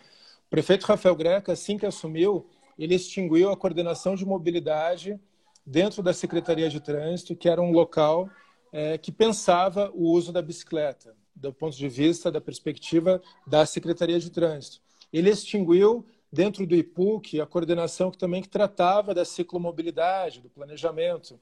prefeito 0.51 0.87
Rafael 0.87 1.15
Greca, 1.15 1.53
assim 1.53 1.77
que 1.77 1.87
assumiu, 1.87 2.47
ele 2.79 2.95
extinguiu 2.95 3.51
a 3.51 3.57
coordenação 3.57 4.15
de 4.15 4.25
mobilidade 4.25 5.21
dentro 5.67 6.03
da 6.03 6.13
Secretaria 6.13 6.69
de 6.71 6.81
Trânsito, 6.81 7.37
que 7.37 7.49
era 7.49 7.61
um 7.61 7.71
local 7.71 8.29
é, 8.73 8.97
que 8.97 9.13
pensava 9.13 9.91
o 9.95 10.11
uso 10.11 10.33
da 10.33 10.41
bicicleta, 10.41 11.15
do 11.35 11.53
ponto 11.53 11.77
de 11.77 11.89
vista 11.89 12.31
da 12.31 12.41
perspectiva 12.41 13.21
da 13.47 13.67
Secretaria 13.67 14.19
de 14.19 14.31
Trânsito. 14.31 14.81
Ele 15.13 15.31
extinguiu 15.31 16.07
dentro 16.33 16.67
do 16.67 16.75
IPUC 16.75 17.41
a 17.41 17.47
coordenação 17.47 18.11
que 18.11 18.19
também 18.19 18.41
que 18.41 18.49
tratava 18.49 19.13
da 19.13 19.25
ciclomobilidade, 19.25 20.41
do 20.41 20.49
planejamento. 20.49 21.39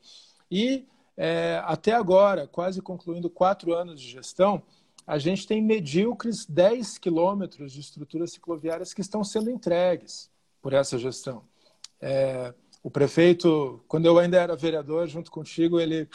E 0.50 0.86
é, 1.16 1.60
até 1.64 1.92
agora, 1.92 2.46
quase 2.46 2.80
concluindo 2.80 3.28
quatro 3.28 3.74
anos 3.74 4.00
de 4.00 4.08
gestão, 4.08 4.62
a 5.06 5.18
gente 5.18 5.46
tem 5.46 5.62
medíocres 5.62 6.46
10 6.46 6.98
quilômetros 6.98 7.72
de 7.72 7.80
estruturas 7.80 8.32
cicloviárias 8.32 8.92
que 8.92 9.00
estão 9.00 9.24
sendo 9.24 9.50
entregues 9.50 10.30
por 10.60 10.72
essa 10.72 10.98
gestão. 10.98 11.42
É, 12.00 12.54
o 12.82 12.90
prefeito, 12.90 13.82
quando 13.88 14.06
eu 14.06 14.18
ainda 14.18 14.38
era 14.38 14.54
vereador, 14.54 15.08
junto 15.08 15.30
contigo, 15.30 15.80
ele 15.80 16.08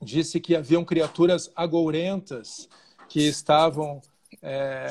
disse 0.00 0.38
que 0.40 0.54
haviam 0.54 0.84
criaturas 0.84 1.50
agourentas 1.56 2.68
que 3.08 3.26
estavam 3.26 4.00
é, 4.42 4.86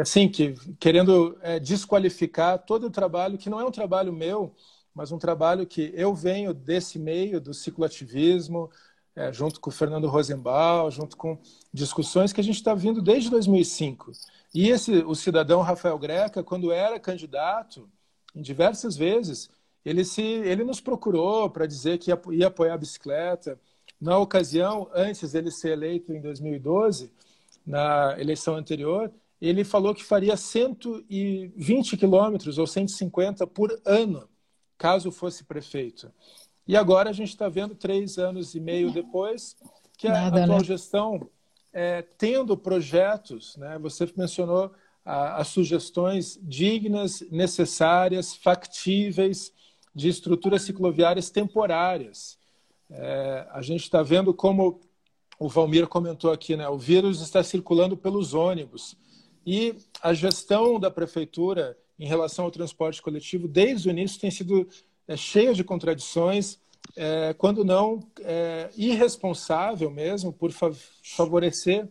assim 0.00 0.28
que 0.28 0.54
querendo 0.78 1.36
é, 1.42 1.58
desqualificar 1.58 2.58
todo 2.58 2.86
o 2.86 2.90
trabalho 2.90 3.36
que 3.36 3.50
não 3.50 3.60
é 3.60 3.64
um 3.64 3.70
trabalho 3.70 4.12
meu 4.12 4.54
mas 4.98 5.12
um 5.12 5.18
trabalho 5.18 5.64
que 5.64 5.92
eu 5.94 6.12
venho 6.12 6.52
desse 6.52 6.98
meio 6.98 7.40
do 7.40 7.54
cicloativismo, 7.54 8.68
é, 9.14 9.32
junto 9.32 9.60
com 9.60 9.70
o 9.70 9.72
Fernando 9.72 10.08
Rosenbaum, 10.08 10.90
junto 10.90 11.16
com 11.16 11.38
discussões 11.72 12.32
que 12.32 12.40
a 12.40 12.44
gente 12.44 12.56
está 12.56 12.74
vindo 12.74 13.00
desde 13.00 13.30
2005. 13.30 14.10
E 14.52 14.70
esse, 14.70 14.90
o 15.04 15.14
cidadão 15.14 15.60
Rafael 15.60 15.96
Greca, 16.00 16.42
quando 16.42 16.72
era 16.72 16.98
candidato, 16.98 17.88
em 18.34 18.42
diversas 18.42 18.96
vezes, 18.96 19.48
ele, 19.84 20.04
se, 20.04 20.20
ele 20.20 20.64
nos 20.64 20.80
procurou 20.80 21.48
para 21.48 21.64
dizer 21.64 21.98
que 21.98 22.10
ia, 22.10 22.20
ia 22.32 22.48
apoiar 22.48 22.74
a 22.74 22.78
bicicleta. 22.78 23.56
Na 24.00 24.18
ocasião, 24.18 24.90
antes 24.92 25.30
dele 25.30 25.52
ser 25.52 25.74
eleito 25.74 26.12
em 26.12 26.20
2012, 26.20 27.12
na 27.64 28.16
eleição 28.18 28.56
anterior, 28.56 29.12
ele 29.40 29.62
falou 29.62 29.94
que 29.94 30.02
faria 30.02 30.36
120 30.36 31.96
quilômetros 31.96 32.58
ou 32.58 32.66
150 32.66 33.46
por 33.46 33.80
ano 33.84 34.28
caso 34.78 35.10
fosse 35.10 35.44
prefeito. 35.44 36.10
E 36.66 36.76
agora 36.76 37.10
a 37.10 37.12
gente 37.12 37.30
está 37.30 37.48
vendo, 37.48 37.74
três 37.74 38.16
anos 38.16 38.54
e 38.54 38.60
meio 38.60 38.92
depois, 38.92 39.56
que 39.96 40.06
a 40.06 40.12
Nada, 40.12 40.44
atual 40.44 40.58
né? 40.58 40.64
gestão, 40.64 41.28
é, 41.72 42.02
tendo 42.16 42.56
projetos, 42.56 43.56
né, 43.56 43.78
você 43.78 44.10
mencionou 44.16 44.72
a, 45.04 45.40
as 45.40 45.48
sugestões 45.48 46.38
dignas, 46.42 47.22
necessárias, 47.30 48.34
factíveis 48.34 49.52
de 49.94 50.08
estruturas 50.08 50.62
cicloviárias 50.62 51.30
temporárias. 51.30 52.38
É, 52.90 53.46
a 53.50 53.60
gente 53.60 53.82
está 53.82 54.02
vendo 54.02 54.32
como 54.32 54.80
o 55.38 55.48
Valmir 55.48 55.88
comentou 55.88 56.32
aqui, 56.32 56.56
né, 56.56 56.68
o 56.68 56.78
vírus 56.78 57.20
está 57.20 57.42
circulando 57.42 57.96
pelos 57.96 58.34
ônibus. 58.34 58.96
E 59.44 59.74
a 60.02 60.12
gestão 60.12 60.78
da 60.78 60.90
prefeitura 60.90 61.76
em 61.98 62.06
relação 62.06 62.44
ao 62.44 62.50
transporte 62.50 63.02
coletivo, 63.02 63.48
desde 63.48 63.88
o 63.88 63.90
início, 63.90 64.20
tem 64.20 64.30
sido 64.30 64.68
é, 65.06 65.16
cheia 65.16 65.52
de 65.52 65.64
contradições, 65.64 66.58
é, 66.96 67.34
quando 67.36 67.64
não 67.64 68.00
é, 68.20 68.70
irresponsável 68.76 69.90
mesmo 69.90 70.32
por 70.32 70.52
favorecer 71.02 71.88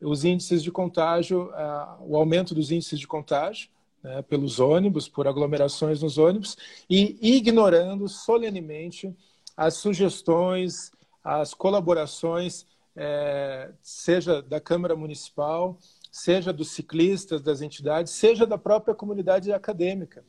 os 0.00 0.24
índices 0.24 0.62
de 0.62 0.70
contágio, 0.72 1.52
o 2.00 2.16
aumento 2.16 2.56
dos 2.56 2.72
índices 2.72 2.98
de 2.98 3.06
contágio 3.06 3.68
né, 4.02 4.20
pelos 4.22 4.58
ônibus, 4.58 5.08
por 5.08 5.28
aglomerações 5.28 6.02
nos 6.02 6.18
ônibus, 6.18 6.56
e 6.90 7.16
ignorando 7.22 8.08
solenemente 8.08 9.14
as 9.56 9.74
sugestões, 9.74 10.90
as 11.22 11.54
colaborações, 11.54 12.66
é, 12.96 13.70
seja 13.80 14.42
da 14.42 14.60
Câmara 14.60 14.96
Municipal, 14.96 15.78
seja 16.12 16.52
dos 16.52 16.72
ciclistas, 16.72 17.40
das 17.40 17.62
entidades, 17.62 18.12
seja 18.12 18.46
da 18.46 18.58
própria 18.58 18.94
comunidade 18.94 19.50
acadêmica. 19.50 20.22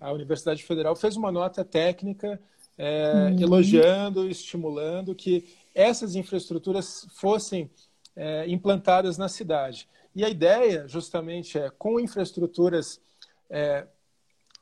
A 0.00 0.12
Universidade 0.12 0.64
Federal 0.64 0.96
fez 0.96 1.16
uma 1.16 1.30
nota 1.30 1.64
técnica 1.64 2.40
é, 2.76 3.30
uhum. 3.30 3.40
elogiando, 3.40 4.28
estimulando 4.28 5.14
que 5.14 5.48
essas 5.72 6.16
infraestruturas 6.16 7.06
fossem 7.14 7.70
é, 8.16 8.48
implantadas 8.48 9.16
na 9.16 9.28
cidade. 9.28 9.88
E 10.14 10.24
a 10.24 10.28
ideia, 10.28 10.88
justamente, 10.88 11.56
é 11.56 11.70
com 11.70 12.00
infraestruturas 12.00 13.00
é, 13.48 13.86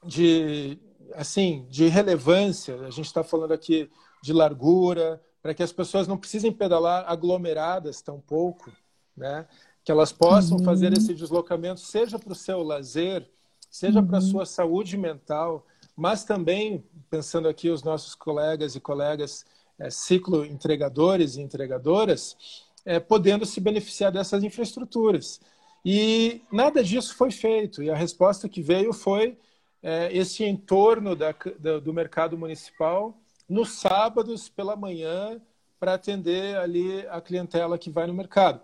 de 0.04 0.78
assim 1.14 1.66
de 1.70 1.88
relevância. 1.88 2.74
A 2.82 2.90
gente 2.90 3.06
está 3.06 3.24
falando 3.24 3.52
aqui 3.52 3.90
de 4.22 4.32
largura, 4.32 5.22
para 5.40 5.54
que 5.54 5.62
as 5.62 5.72
pessoas 5.72 6.06
não 6.06 6.18
precisem 6.18 6.52
pedalar 6.52 7.04
aglomeradas 7.06 8.02
tão 8.02 8.20
pouco, 8.20 8.70
né? 9.16 9.46
Que 9.86 9.92
elas 9.92 10.10
possam 10.10 10.58
uhum. 10.58 10.64
fazer 10.64 10.92
esse 10.92 11.14
deslocamento, 11.14 11.78
seja 11.78 12.18
para 12.18 12.32
o 12.32 12.34
seu 12.34 12.60
lazer, 12.60 13.24
seja 13.70 14.00
uhum. 14.00 14.06
para 14.08 14.18
a 14.18 14.20
sua 14.20 14.44
saúde 14.44 14.96
mental, 14.96 15.64
mas 15.94 16.24
também, 16.24 16.84
pensando 17.08 17.48
aqui 17.48 17.70
os 17.70 17.84
nossos 17.84 18.12
colegas 18.12 18.74
e 18.74 18.80
colegas 18.80 19.46
é, 19.78 19.88
ciclo 19.88 20.44
entregadores 20.44 21.36
e 21.36 21.40
entregadoras, 21.40 22.36
é, 22.84 22.98
podendo 22.98 23.46
se 23.46 23.60
beneficiar 23.60 24.10
dessas 24.10 24.42
infraestruturas. 24.42 25.40
E 25.84 26.42
nada 26.50 26.82
disso 26.82 27.14
foi 27.14 27.30
feito, 27.30 27.80
e 27.80 27.88
a 27.88 27.94
resposta 27.94 28.48
que 28.48 28.60
veio 28.60 28.92
foi 28.92 29.38
é, 29.80 30.10
esse 30.12 30.42
entorno 30.42 31.14
da, 31.14 31.32
da, 31.60 31.78
do 31.78 31.94
mercado 31.94 32.36
municipal 32.36 33.16
nos 33.48 33.78
sábados 33.78 34.48
pela 34.48 34.74
manhã 34.74 35.40
para 35.78 35.94
atender 35.94 36.56
ali 36.56 37.06
a 37.06 37.20
clientela 37.20 37.78
que 37.78 37.88
vai 37.88 38.08
no 38.08 38.14
mercado. 38.14 38.60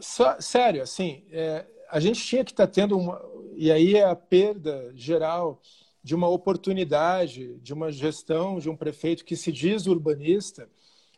Só, 0.00 0.40
sério, 0.40 0.82
assim, 0.82 1.24
é, 1.30 1.66
a 1.90 2.00
gente 2.00 2.24
tinha 2.24 2.44
que 2.44 2.50
estar 2.52 2.66
tá 2.66 2.72
tendo 2.72 2.98
uma. 2.98 3.22
E 3.54 3.70
aí 3.70 3.96
é 3.96 4.04
a 4.04 4.16
perda 4.16 4.92
geral 4.94 5.60
de 6.02 6.14
uma 6.14 6.28
oportunidade, 6.28 7.58
de 7.58 7.72
uma 7.72 7.92
gestão, 7.92 8.58
de 8.58 8.68
um 8.68 8.76
prefeito 8.76 9.24
que 9.24 9.36
se 9.36 9.52
diz 9.52 9.86
urbanista, 9.86 10.68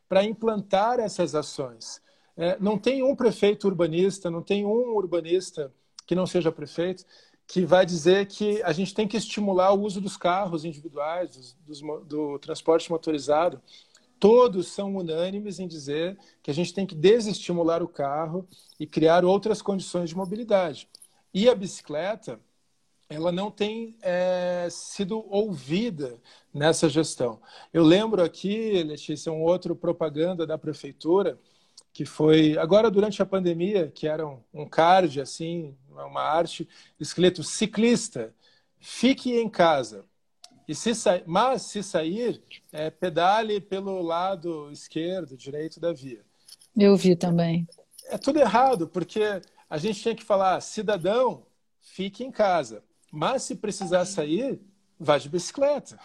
para 0.08 0.24
implantar 0.24 0.98
essas 1.00 1.34
ações. 1.34 2.02
É, 2.36 2.58
não 2.60 2.76
tem 2.76 3.02
um 3.02 3.14
prefeito 3.14 3.66
urbanista, 3.66 4.30
não 4.30 4.42
tem 4.42 4.66
um 4.66 4.94
urbanista 4.94 5.72
que 6.06 6.14
não 6.14 6.26
seja 6.26 6.52
prefeito, 6.52 7.04
que 7.46 7.64
vai 7.64 7.86
dizer 7.86 8.26
que 8.26 8.62
a 8.62 8.72
gente 8.72 8.92
tem 8.92 9.06
que 9.06 9.16
estimular 9.16 9.72
o 9.72 9.80
uso 9.80 10.00
dos 10.00 10.16
carros 10.16 10.64
individuais, 10.64 11.30
dos, 11.30 11.80
dos, 11.80 12.06
do 12.06 12.38
transporte 12.38 12.90
motorizado 12.90 13.60
todos 14.18 14.68
são 14.68 14.96
unânimes 14.96 15.58
em 15.58 15.68
dizer 15.68 16.18
que 16.42 16.50
a 16.50 16.54
gente 16.54 16.72
tem 16.72 16.86
que 16.86 16.94
desestimular 16.94 17.82
o 17.82 17.88
carro 17.88 18.46
e 18.78 18.86
criar 18.86 19.24
outras 19.24 19.60
condições 19.60 20.10
de 20.10 20.16
mobilidade. 20.16 20.88
E 21.32 21.48
a 21.48 21.54
bicicleta, 21.54 22.40
ela 23.08 23.32
não 23.32 23.50
tem 23.50 23.96
é, 24.00 24.68
sido 24.70 25.24
ouvida 25.28 26.18
nessa 26.52 26.88
gestão. 26.88 27.40
Eu 27.72 27.82
lembro 27.82 28.22
aqui, 28.22 28.82
Letícia, 28.82 29.32
um 29.32 29.42
outro 29.42 29.74
propaganda 29.74 30.46
da 30.46 30.56
prefeitura 30.56 31.38
que 31.92 32.04
foi 32.04 32.58
agora 32.58 32.90
durante 32.90 33.22
a 33.22 33.26
pandemia, 33.26 33.88
que 33.88 34.08
era 34.08 34.26
um, 34.26 34.42
um 34.52 34.68
card 34.68 35.20
assim, 35.20 35.76
uma 35.88 36.22
arte 36.22 36.68
escrito 36.98 37.44
ciclista, 37.44 38.34
fique 38.80 39.32
em 39.38 39.48
casa. 39.48 40.04
E 40.66 40.74
se 40.74 40.94
sa... 40.94 41.22
Mas, 41.26 41.62
se 41.62 41.82
sair, 41.82 42.42
é, 42.72 42.90
pedale 42.90 43.60
pelo 43.60 44.00
lado 44.02 44.70
esquerdo, 44.70 45.36
direito 45.36 45.78
da 45.78 45.92
via. 45.92 46.24
Eu 46.76 46.96
vi 46.96 47.14
também. 47.14 47.66
É 48.06 48.18
tudo 48.18 48.38
errado, 48.38 48.88
porque 48.88 49.40
a 49.68 49.78
gente 49.78 50.00
tinha 50.00 50.14
que 50.14 50.24
falar, 50.24 50.60
cidadão, 50.60 51.46
fique 51.80 52.24
em 52.24 52.30
casa. 52.30 52.82
Mas 53.12 53.42
se 53.42 53.54
precisar 53.54 54.04
sair, 54.04 54.60
vá 54.98 55.18
de 55.18 55.28
bicicleta. 55.28 55.98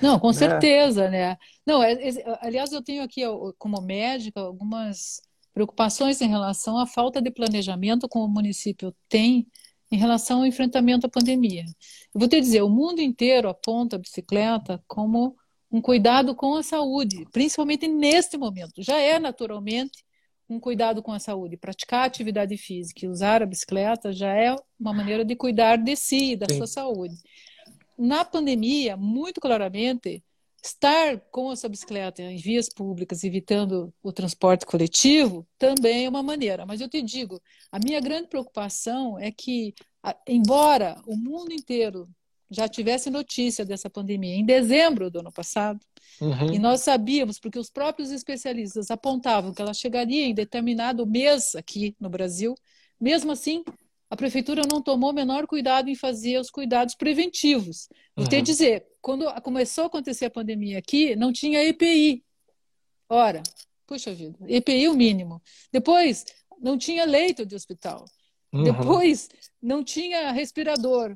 Não, 0.00 0.18
com 0.18 0.28
né? 0.32 0.34
certeza, 0.34 1.08
né? 1.08 1.36
Não, 1.66 1.82
é, 1.82 1.92
é, 1.92 2.38
aliás, 2.40 2.72
eu 2.72 2.82
tenho 2.82 3.02
aqui, 3.02 3.22
como 3.58 3.80
médica, 3.80 4.40
algumas 4.40 5.22
preocupações 5.52 6.20
em 6.20 6.28
relação 6.28 6.76
à 6.78 6.86
falta 6.86 7.22
de 7.22 7.30
planejamento 7.30 8.08
que 8.08 8.18
o 8.18 8.28
município 8.28 8.94
tem 9.08 9.46
em 9.94 9.96
relação 9.96 10.40
ao 10.40 10.46
enfrentamento 10.46 11.06
à 11.06 11.08
pandemia. 11.08 11.64
Eu 12.12 12.18
vou 12.18 12.28
te 12.28 12.40
dizer, 12.40 12.62
o 12.62 12.68
mundo 12.68 13.00
inteiro 13.00 13.48
aponta 13.48 13.94
a 13.94 13.98
bicicleta 13.98 14.82
como 14.88 15.36
um 15.70 15.80
cuidado 15.80 16.34
com 16.34 16.56
a 16.56 16.64
saúde, 16.64 17.24
principalmente 17.32 17.86
neste 17.86 18.36
momento. 18.36 18.82
Já 18.82 18.98
é 18.98 19.20
naturalmente 19.20 20.04
um 20.48 20.58
cuidado 20.58 21.00
com 21.00 21.12
a 21.12 21.20
saúde. 21.20 21.56
Praticar 21.56 22.06
atividade 22.06 22.56
física 22.56 23.06
e 23.06 23.08
usar 23.08 23.40
a 23.40 23.46
bicicleta 23.46 24.12
já 24.12 24.34
é 24.34 24.56
uma 24.78 24.92
maneira 24.92 25.24
de 25.24 25.36
cuidar 25.36 25.76
de 25.76 25.94
si 25.94 26.32
e 26.32 26.36
da 26.36 26.46
Sim. 26.50 26.56
sua 26.56 26.66
saúde. 26.66 27.14
Na 27.96 28.24
pandemia, 28.24 28.96
muito 28.96 29.40
claramente, 29.40 30.24
Estar 30.64 31.20
com 31.30 31.52
essa 31.52 31.68
bicicleta 31.68 32.22
em 32.22 32.38
vias 32.38 32.70
públicas, 32.70 33.22
evitando 33.22 33.92
o 34.02 34.10
transporte 34.10 34.64
coletivo, 34.64 35.46
também 35.58 36.06
é 36.06 36.08
uma 36.08 36.22
maneira. 36.22 36.64
Mas 36.64 36.80
eu 36.80 36.88
te 36.88 37.02
digo, 37.02 37.38
a 37.70 37.78
minha 37.78 38.00
grande 38.00 38.28
preocupação 38.28 39.18
é 39.18 39.30
que, 39.30 39.74
embora 40.26 40.96
o 41.06 41.18
mundo 41.18 41.52
inteiro 41.52 42.08
já 42.50 42.66
tivesse 42.66 43.10
notícia 43.10 43.62
dessa 43.62 43.90
pandemia 43.90 44.36
em 44.36 44.44
dezembro 44.44 45.10
do 45.10 45.18
ano 45.18 45.30
passado, 45.30 45.78
uhum. 46.18 46.54
e 46.54 46.58
nós 46.58 46.80
sabíamos, 46.80 47.38
porque 47.38 47.58
os 47.58 47.68
próprios 47.68 48.10
especialistas 48.10 48.90
apontavam 48.90 49.52
que 49.52 49.60
ela 49.60 49.74
chegaria 49.74 50.24
em 50.24 50.32
determinado 50.32 51.06
mês 51.06 51.54
aqui 51.54 51.94
no 52.00 52.08
Brasil, 52.08 52.54
mesmo 52.98 53.32
assim, 53.32 53.62
a 54.08 54.16
prefeitura 54.16 54.62
não 54.70 54.80
tomou 54.80 55.10
o 55.10 55.14
menor 55.14 55.46
cuidado 55.46 55.90
em 55.90 55.94
fazer 55.94 56.38
os 56.38 56.48
cuidados 56.48 56.94
preventivos. 56.94 57.86
Vou 58.16 58.24
uhum. 58.24 58.30
te 58.30 58.40
dizer, 58.40 58.86
quando 59.04 59.30
começou 59.42 59.84
a 59.84 59.86
acontecer 59.88 60.24
a 60.24 60.30
pandemia 60.30 60.78
aqui, 60.78 61.14
não 61.14 61.30
tinha 61.30 61.62
EPI. 61.62 62.24
Ora, 63.06 63.42
puxa 63.86 64.14
vida, 64.14 64.38
EPI 64.48 64.88
o 64.88 64.94
mínimo. 64.94 65.42
Depois, 65.70 66.24
não 66.58 66.78
tinha 66.78 67.04
leito 67.04 67.44
de 67.44 67.54
hospital. 67.54 68.06
Uhum. 68.50 68.64
Depois, 68.64 69.28
não 69.60 69.84
tinha 69.84 70.32
respirador. 70.32 71.14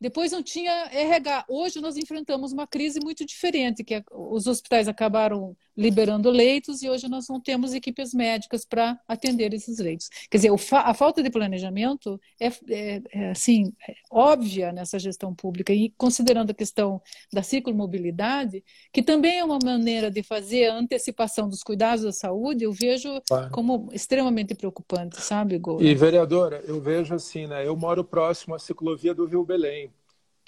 Depois 0.00 0.32
não 0.32 0.42
tinha 0.42 0.72
RH. 0.90 1.44
Hoje 1.46 1.78
nós 1.78 1.98
enfrentamos 1.98 2.52
uma 2.52 2.66
crise 2.66 3.00
muito 3.00 3.22
diferente, 3.26 3.84
que 3.84 3.96
é, 3.96 4.04
os 4.12 4.46
hospitais 4.46 4.88
acabaram 4.88 5.54
liberando 5.76 6.30
leitos 6.30 6.82
e 6.82 6.88
hoje 6.88 7.08
nós 7.08 7.28
não 7.28 7.40
temos 7.40 7.74
equipes 7.74 8.14
médicas 8.14 8.64
para 8.64 8.98
atender 9.06 9.52
esses 9.52 9.78
leitos. 9.78 10.08
Quer 10.30 10.38
dizer, 10.38 10.50
a 10.72 10.94
falta 10.94 11.22
de 11.22 11.30
planejamento 11.30 12.18
é, 12.40 12.46
é, 12.46 13.02
é, 13.12 13.30
assim, 13.30 13.72
é 13.86 13.94
óbvia 14.10 14.72
nessa 14.72 14.98
gestão 14.98 15.34
pública 15.34 15.72
e 15.72 15.90
considerando 15.98 16.50
a 16.50 16.54
questão 16.54 17.00
da 17.32 17.42
ciclomobilidade, 17.42 18.64
que 18.92 19.02
também 19.02 19.38
é 19.38 19.44
uma 19.44 19.58
maneira 19.62 20.10
de 20.10 20.22
fazer 20.22 20.68
a 20.68 20.74
antecipação 20.74 21.48
dos 21.48 21.62
cuidados 21.62 22.04
da 22.04 22.12
saúde, 22.12 22.64
eu 22.64 22.72
vejo 22.72 23.20
claro. 23.28 23.50
como 23.50 23.88
extremamente 23.92 24.54
preocupante, 24.54 25.20
sabe, 25.20 25.58
Gol? 25.58 25.82
E 25.82 25.94
vereadora, 25.94 26.62
eu 26.66 26.80
vejo 26.80 27.14
assim, 27.14 27.46
né? 27.46 27.66
Eu 27.66 27.76
moro 27.76 28.02
próximo 28.02 28.54
à 28.54 28.58
ciclovia 28.58 29.14
do 29.14 29.26
Rio 29.26 29.44
Belém 29.44 29.90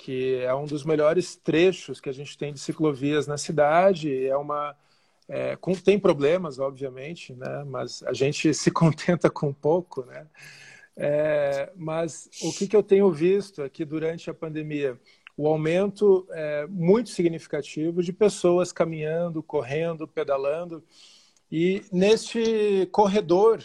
que 0.01 0.37
é 0.37 0.55
um 0.55 0.65
dos 0.65 0.85
melhores 0.85 1.35
trechos 1.35 2.01
que 2.01 2.09
a 2.09 2.13
gente 2.13 2.39
tem 2.39 2.53
de 2.53 2.61
ciclovias 2.61 3.27
na 3.27 3.37
cidade. 3.37 4.25
É 4.27 4.37
uma 4.37 4.77
é, 5.29 5.57
com, 5.57 5.75
tem 5.75 5.99
problemas, 5.99 6.59
obviamente, 6.59 7.35
né? 7.35 7.65
mas 7.65 8.03
a 8.05 8.13
gente 8.13 8.53
se 8.55 8.71
contenta 8.71 9.29
com 9.29 9.53
pouco. 9.53 10.05
Né? 10.07 10.27
É, 10.97 11.71
mas 11.77 12.31
o 12.43 12.53
que, 12.53 12.67
que 12.67 12.75
eu 12.75 12.83
tenho 12.83 13.13
visto 13.13 13.63
aqui 13.63 13.85
durante 13.85 14.31
a 14.31 14.35
pandemia? 14.35 14.99
O 15.37 15.47
aumento 15.47 16.27
é, 16.31 16.67
muito 16.67 17.11
significativo 17.11 18.03
de 18.03 18.13
pessoas 18.13 18.73
caminhando, 18.73 19.43
correndo, 19.43 20.09
pedalando. 20.09 20.83
E 21.53 21.85
neste 21.93 22.89
corredor, 22.91 23.63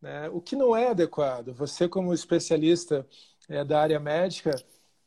né, 0.00 0.30
o 0.32 0.40
que 0.40 0.56
não 0.56 0.74
é 0.74 0.88
adequado, 0.88 1.52
você, 1.52 1.86
como 1.86 2.14
especialista 2.14 3.06
é, 3.48 3.62
da 3.62 3.80
área 3.80 4.00
médica, 4.00 4.50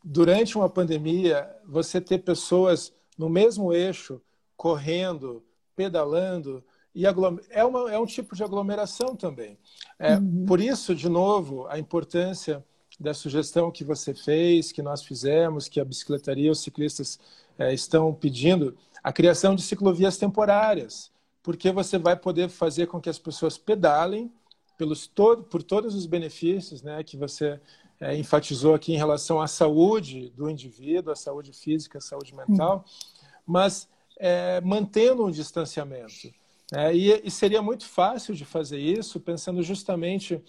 durante 0.03 0.55
uma 0.55 0.69
pandemia, 0.69 1.49
você 1.65 1.99
ter 1.99 2.19
pessoas 2.19 2.93
no 3.17 3.27
mesmo 3.27 3.73
eixo, 3.73 4.21
correndo, 4.55 5.43
pedalando, 5.75 6.63
e 6.95 7.05
é, 7.05 7.63
uma, 7.65 7.91
é 7.91 7.99
um 7.99 8.05
tipo 8.05 8.35
de 8.35 8.43
aglomeração 8.43 9.15
também. 9.15 9.57
É, 9.99 10.15
uhum. 10.15 10.45
Por 10.45 10.61
isso, 10.61 10.95
de 10.95 11.09
novo, 11.09 11.67
a 11.67 11.77
importância 11.77 12.63
da 12.97 13.13
sugestão 13.13 13.69
que 13.69 13.83
você 13.83 14.13
fez, 14.13 14.71
que 14.71 14.81
nós 14.81 15.03
fizemos, 15.03 15.67
que 15.67 15.81
a 15.81 15.85
bicicletaria 15.85 16.47
e 16.47 16.49
os 16.49 16.61
ciclistas 16.61 17.19
é, 17.59 17.73
estão 17.73 18.13
pedindo, 18.13 18.77
a 19.03 19.11
criação 19.11 19.55
de 19.55 19.61
ciclovias 19.61 20.17
temporárias, 20.17 21.11
porque 21.43 21.71
você 21.71 21.97
vai 21.97 22.15
poder 22.15 22.49
fazer 22.49 22.87
com 22.87 22.99
que 22.99 23.09
as 23.09 23.19
pessoas 23.19 23.57
pedalem 23.57 24.31
pelos 24.77 25.05
todo, 25.05 25.43
por 25.43 25.61
todos 25.61 25.95
os 25.95 26.05
benefícios 26.05 26.81
né, 26.81 27.03
que 27.03 27.17
você 27.17 27.59
é, 27.99 28.15
enfatizou 28.17 28.73
aqui 28.73 28.93
em 28.93 28.97
relação 28.97 29.41
à 29.41 29.47
saúde 29.47 30.29
do 30.29 30.49
indivíduo, 30.49 31.11
à 31.11 31.15
saúde 31.15 31.53
física, 31.53 31.97
à 31.97 32.01
saúde 32.01 32.33
mental, 32.33 32.77
uhum. 32.77 33.43
mas 33.45 33.87
é, 34.19 34.61
mantendo 34.61 35.25
um 35.25 35.31
distanciamento. 35.31 36.33
É, 36.73 36.95
e, 36.95 37.21
e, 37.23 37.29
seria 37.29 37.61
muito 37.61 37.85
fácil 37.85 38.33
de 38.33 38.43
fazer 38.43 38.79
isso, 38.79 39.19
pensando 39.19 39.61
justamente 39.61 40.41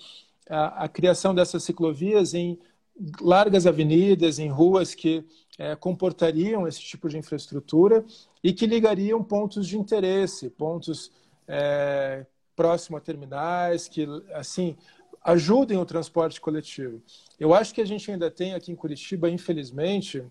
a, 0.48 0.84
a, 0.84 0.88
criação 0.88 1.34
dessas 1.34 1.62
ciclovias 1.62 2.32
em 2.32 2.58
largas 3.20 3.66
avenidas, 3.66 4.38
em 4.38 4.48
ruas 4.48 4.94
que 4.94 5.24
é, 5.58 5.76
comportariam 5.76 6.66
esse 6.66 6.80
tipo 6.80 7.08
de 7.08 7.18
infraestrutura 7.18 8.02
e 8.42 8.52
que 8.52 8.66
ligariam 8.66 9.22
pontos 9.22 9.66
de 9.66 9.76
interesse, 9.76 10.48
pontos 10.48 11.12
é, 11.46 12.24
a 12.58 13.00
terminais, 13.00 13.86
que 13.86 14.06
assim 14.32 14.74
ajudem 15.22 15.76
o 15.76 15.84
transporte 15.84 16.40
coletivo. 16.40 17.02
Eu 17.38 17.52
acho 17.52 17.74
que 17.74 17.80
a 17.80 17.84
gente 17.84 18.10
ainda 18.10 18.30
tem 18.30 18.54
aqui 18.54 18.72
em 18.72 18.76
Curitiba, 18.76 19.28
infelizmente, 19.28 20.24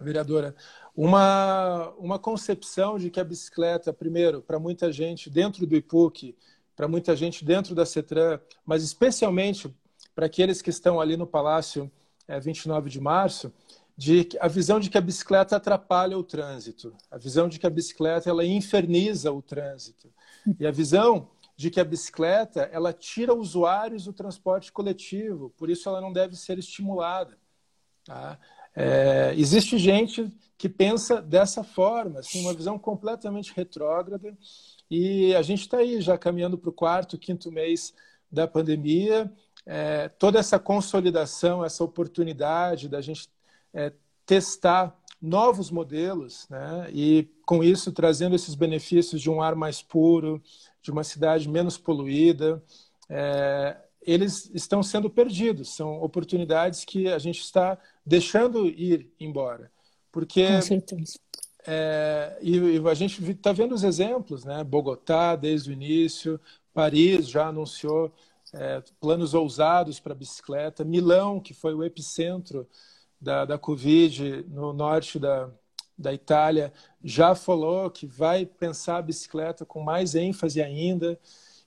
vereadora, 0.00 0.54
uma, 0.96 1.90
uma 1.98 2.18
concepção 2.18 2.98
de 2.98 3.10
que 3.10 3.20
a 3.20 3.24
bicicleta, 3.24 3.92
primeiro, 3.92 4.42
para 4.42 4.58
muita 4.58 4.92
gente 4.92 5.30
dentro 5.30 5.66
do 5.66 5.76
IPUC, 5.76 6.36
para 6.74 6.88
muita 6.88 7.14
gente 7.14 7.44
dentro 7.44 7.74
da 7.74 7.84
CETRAN, 7.84 8.40
mas 8.64 8.82
especialmente 8.82 9.74
para 10.14 10.26
aqueles 10.26 10.60
que 10.62 10.70
estão 10.70 11.00
ali 11.00 11.16
no 11.16 11.26
Palácio 11.26 11.90
é, 12.26 12.38
29 12.38 12.90
de 12.90 13.00
março, 13.00 13.52
de 13.96 14.28
a 14.40 14.48
visão 14.48 14.80
de 14.80 14.88
que 14.88 14.96
a 14.96 15.00
bicicleta 15.00 15.56
atrapalha 15.56 16.16
o 16.16 16.24
trânsito, 16.24 16.94
a 17.10 17.18
visão 17.18 17.48
de 17.48 17.58
que 17.58 17.66
a 17.66 17.70
bicicleta 17.70 18.30
ela 18.30 18.44
inferniza 18.44 19.30
o 19.30 19.42
trânsito 19.42 20.10
e 20.58 20.66
a 20.66 20.70
visão 20.70 21.28
de 21.54 21.70
que 21.70 21.78
a 21.78 21.84
bicicleta 21.84 22.62
ela 22.72 22.94
tira 22.94 23.34
usuários 23.34 24.04
do 24.04 24.12
transporte 24.14 24.72
coletivo, 24.72 25.50
por 25.50 25.68
isso 25.68 25.86
ela 25.86 26.00
não 26.00 26.12
deve 26.12 26.34
ser 26.34 26.58
estimulada. 26.58 27.36
Tá? 28.06 28.38
É, 28.82 29.34
existe 29.36 29.76
gente 29.76 30.32
que 30.56 30.68
pensa 30.68 31.20
dessa 31.20 31.62
forma, 31.62 32.20
assim, 32.20 32.40
uma 32.40 32.54
visão 32.54 32.78
completamente 32.78 33.52
retrógrada, 33.54 34.36
e 34.90 35.34
a 35.34 35.42
gente 35.42 35.60
está 35.60 35.78
aí 35.78 36.00
já 36.00 36.16
caminhando 36.16 36.56
para 36.56 36.70
o 36.70 36.72
quarto, 36.72 37.18
quinto 37.18 37.52
mês 37.52 37.92
da 38.32 38.46
pandemia, 38.46 39.30
é, 39.66 40.08
toda 40.08 40.38
essa 40.38 40.58
consolidação, 40.58 41.64
essa 41.64 41.84
oportunidade 41.84 42.88
da 42.88 43.00
gente 43.02 43.28
é, 43.74 43.92
testar 44.24 44.96
novos 45.20 45.70
modelos, 45.70 46.48
né? 46.48 46.88
e 46.90 47.28
com 47.44 47.62
isso 47.62 47.92
trazendo 47.92 48.34
esses 48.34 48.54
benefícios 48.54 49.20
de 49.20 49.28
um 49.28 49.42
ar 49.42 49.54
mais 49.54 49.82
puro, 49.82 50.42
de 50.80 50.90
uma 50.90 51.04
cidade 51.04 51.48
menos 51.48 51.76
poluída, 51.76 52.62
é, 53.08 53.76
eles 54.02 54.50
estão 54.54 54.82
sendo 54.82 55.10
perdidos. 55.10 55.74
São 55.74 56.02
oportunidades 56.02 56.84
que 56.84 57.08
a 57.08 57.18
gente 57.18 57.40
está 57.40 57.78
deixando 58.04 58.66
ir 58.66 59.12
embora. 59.18 59.70
Porque. 60.10 60.46
Com 60.46 60.62
certeza. 60.62 61.18
É, 61.66 62.38
e, 62.40 62.56
e, 62.56 62.88
a 62.88 62.94
gente 62.94 63.22
está 63.30 63.52
vendo 63.52 63.74
os 63.74 63.84
exemplos, 63.84 64.44
né? 64.44 64.64
Bogotá, 64.64 65.36
desde 65.36 65.70
o 65.70 65.72
início, 65.72 66.40
Paris 66.72 67.28
já 67.28 67.48
anunciou 67.48 68.10
é, 68.52 68.82
planos 68.98 69.34
ousados 69.34 70.00
para 70.00 70.14
bicicleta, 70.14 70.84
Milão, 70.84 71.38
que 71.38 71.52
foi 71.52 71.74
o 71.74 71.84
epicentro 71.84 72.66
da, 73.20 73.44
da 73.44 73.58
Covid 73.58 74.44
no 74.48 74.72
norte 74.72 75.18
da, 75.18 75.50
da 75.96 76.12
Itália, 76.12 76.72
já 77.04 77.34
falou 77.34 77.90
que 77.90 78.06
vai 78.06 78.46
pensar 78.46 78.96
a 78.96 79.02
bicicleta 79.02 79.66
com 79.66 79.80
mais 79.80 80.14
ênfase 80.14 80.62
ainda. 80.62 81.20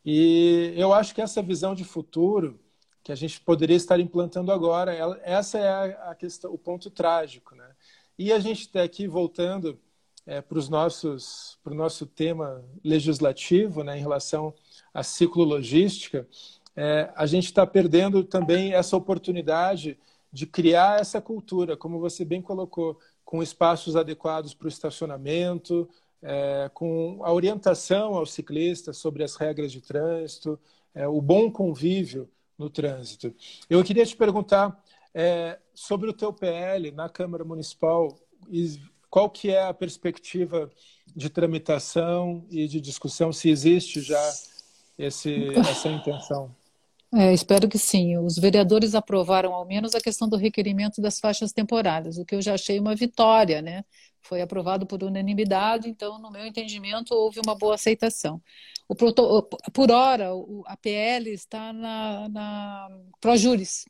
E 0.05 0.73
eu 0.75 0.93
acho 0.93 1.13
que 1.15 1.21
essa 1.21 1.41
visão 1.41 1.73
de 1.73 1.83
futuro 1.83 2.59
que 3.03 3.11
a 3.11 3.15
gente 3.15 3.39
poderia 3.41 3.75
estar 3.75 3.99
implantando 3.99 4.51
agora, 4.51 4.93
ela, 4.93 5.19
essa 5.23 5.57
é 5.57 5.97
a, 6.09 6.15
questão, 6.15 6.53
o 6.53 6.57
ponto 6.57 6.89
trágico, 6.89 7.53
né? 7.53 7.69
E 8.17 8.31
a 8.31 8.39
gente 8.39 8.61
está 8.61 8.81
aqui 8.81 9.07
voltando 9.07 9.77
é, 10.25 10.41
para 10.41 10.57
os 10.57 10.69
nossos, 10.69 11.59
para 11.63 11.73
o 11.73 11.75
nosso 11.75 12.05
tema 12.05 12.63
legislativo, 12.83 13.83
né, 13.83 13.97
em 13.97 14.01
relação 14.01 14.53
à 14.93 15.03
ciclologística, 15.03 16.27
é, 16.75 17.11
a 17.15 17.25
gente 17.25 17.45
está 17.45 17.67
perdendo 17.67 18.23
também 18.23 18.73
essa 18.73 18.95
oportunidade 18.95 19.97
de 20.31 20.47
criar 20.47 20.99
essa 20.99 21.21
cultura, 21.21 21.77
como 21.77 21.99
você 21.99 22.25
bem 22.25 22.41
colocou, 22.41 22.97
com 23.23 23.43
espaços 23.43 23.95
adequados 23.95 24.53
para 24.53 24.65
o 24.65 24.69
estacionamento, 24.69 25.89
é, 26.23 26.71
com 26.73 27.19
a 27.23 27.31
orientação 27.31 28.15
ao 28.15 28.25
ciclista 28.25 28.93
sobre 28.93 29.23
as 29.23 29.36
regras 29.36 29.71
de 29.71 29.81
trânsito, 29.81 30.59
é, 30.95 31.07
o 31.07 31.21
bom 31.21 31.51
convívio 31.51 32.29
no 32.57 32.69
trânsito. 32.69 33.33
Eu 33.69 33.83
queria 33.83 34.05
te 34.05 34.15
perguntar 34.15 34.81
é, 35.13 35.59
sobre 35.73 36.09
o 36.09 36.13
teu 36.13 36.31
PL 36.31 36.91
na 36.91 37.09
Câmara 37.09 37.43
Municipal 37.43 38.17
e 38.49 38.79
qual 39.09 39.29
que 39.29 39.51
é 39.51 39.63
a 39.63 39.73
perspectiva 39.73 40.71
de 41.15 41.29
tramitação 41.29 42.45
e 42.49 42.67
de 42.67 42.81
discussão, 42.81 43.31
se 43.31 43.49
existe 43.49 44.01
já 44.01 44.33
esse, 44.97 45.53
essa 45.59 45.89
intenção. 45.89 46.55
É, 47.15 47.32
espero 47.32 47.69
que 47.69 47.78
sim. 47.78 48.17
Os 48.17 48.38
vereadores 48.38 48.95
aprovaram 48.95 49.54
ao 49.54 49.65
menos 49.65 49.93
a 49.93 50.02
questão 50.02 50.28
do 50.28 50.36
requerimento 50.36 50.99
das 50.99 51.19
faixas 51.19 51.52
temporárias, 51.52 52.17
o 52.17 52.26
que 52.26 52.34
eu 52.34 52.41
já 52.41 52.56
achei 52.56 52.80
uma 52.80 52.95
vitória, 52.95 53.62
né? 53.62 53.86
Foi 54.21 54.41
aprovado 54.41 54.88
por 54.88 55.04
unanimidade, 55.04 55.88
então, 55.88 56.17
no 56.19 56.32
meu 56.32 56.45
entendimento, 56.45 57.13
houve 57.13 57.39
uma 57.45 57.56
boa 57.56 57.76
aceitação. 57.76 58.41
O 58.88 58.95
proto... 58.95 59.47
Por 59.73 59.91
hora, 59.91 60.30
a 60.65 60.78
PL 60.78 61.30
está 61.32 61.71
na, 61.71 62.30
na 62.30 62.88
Projuris, 63.21 63.86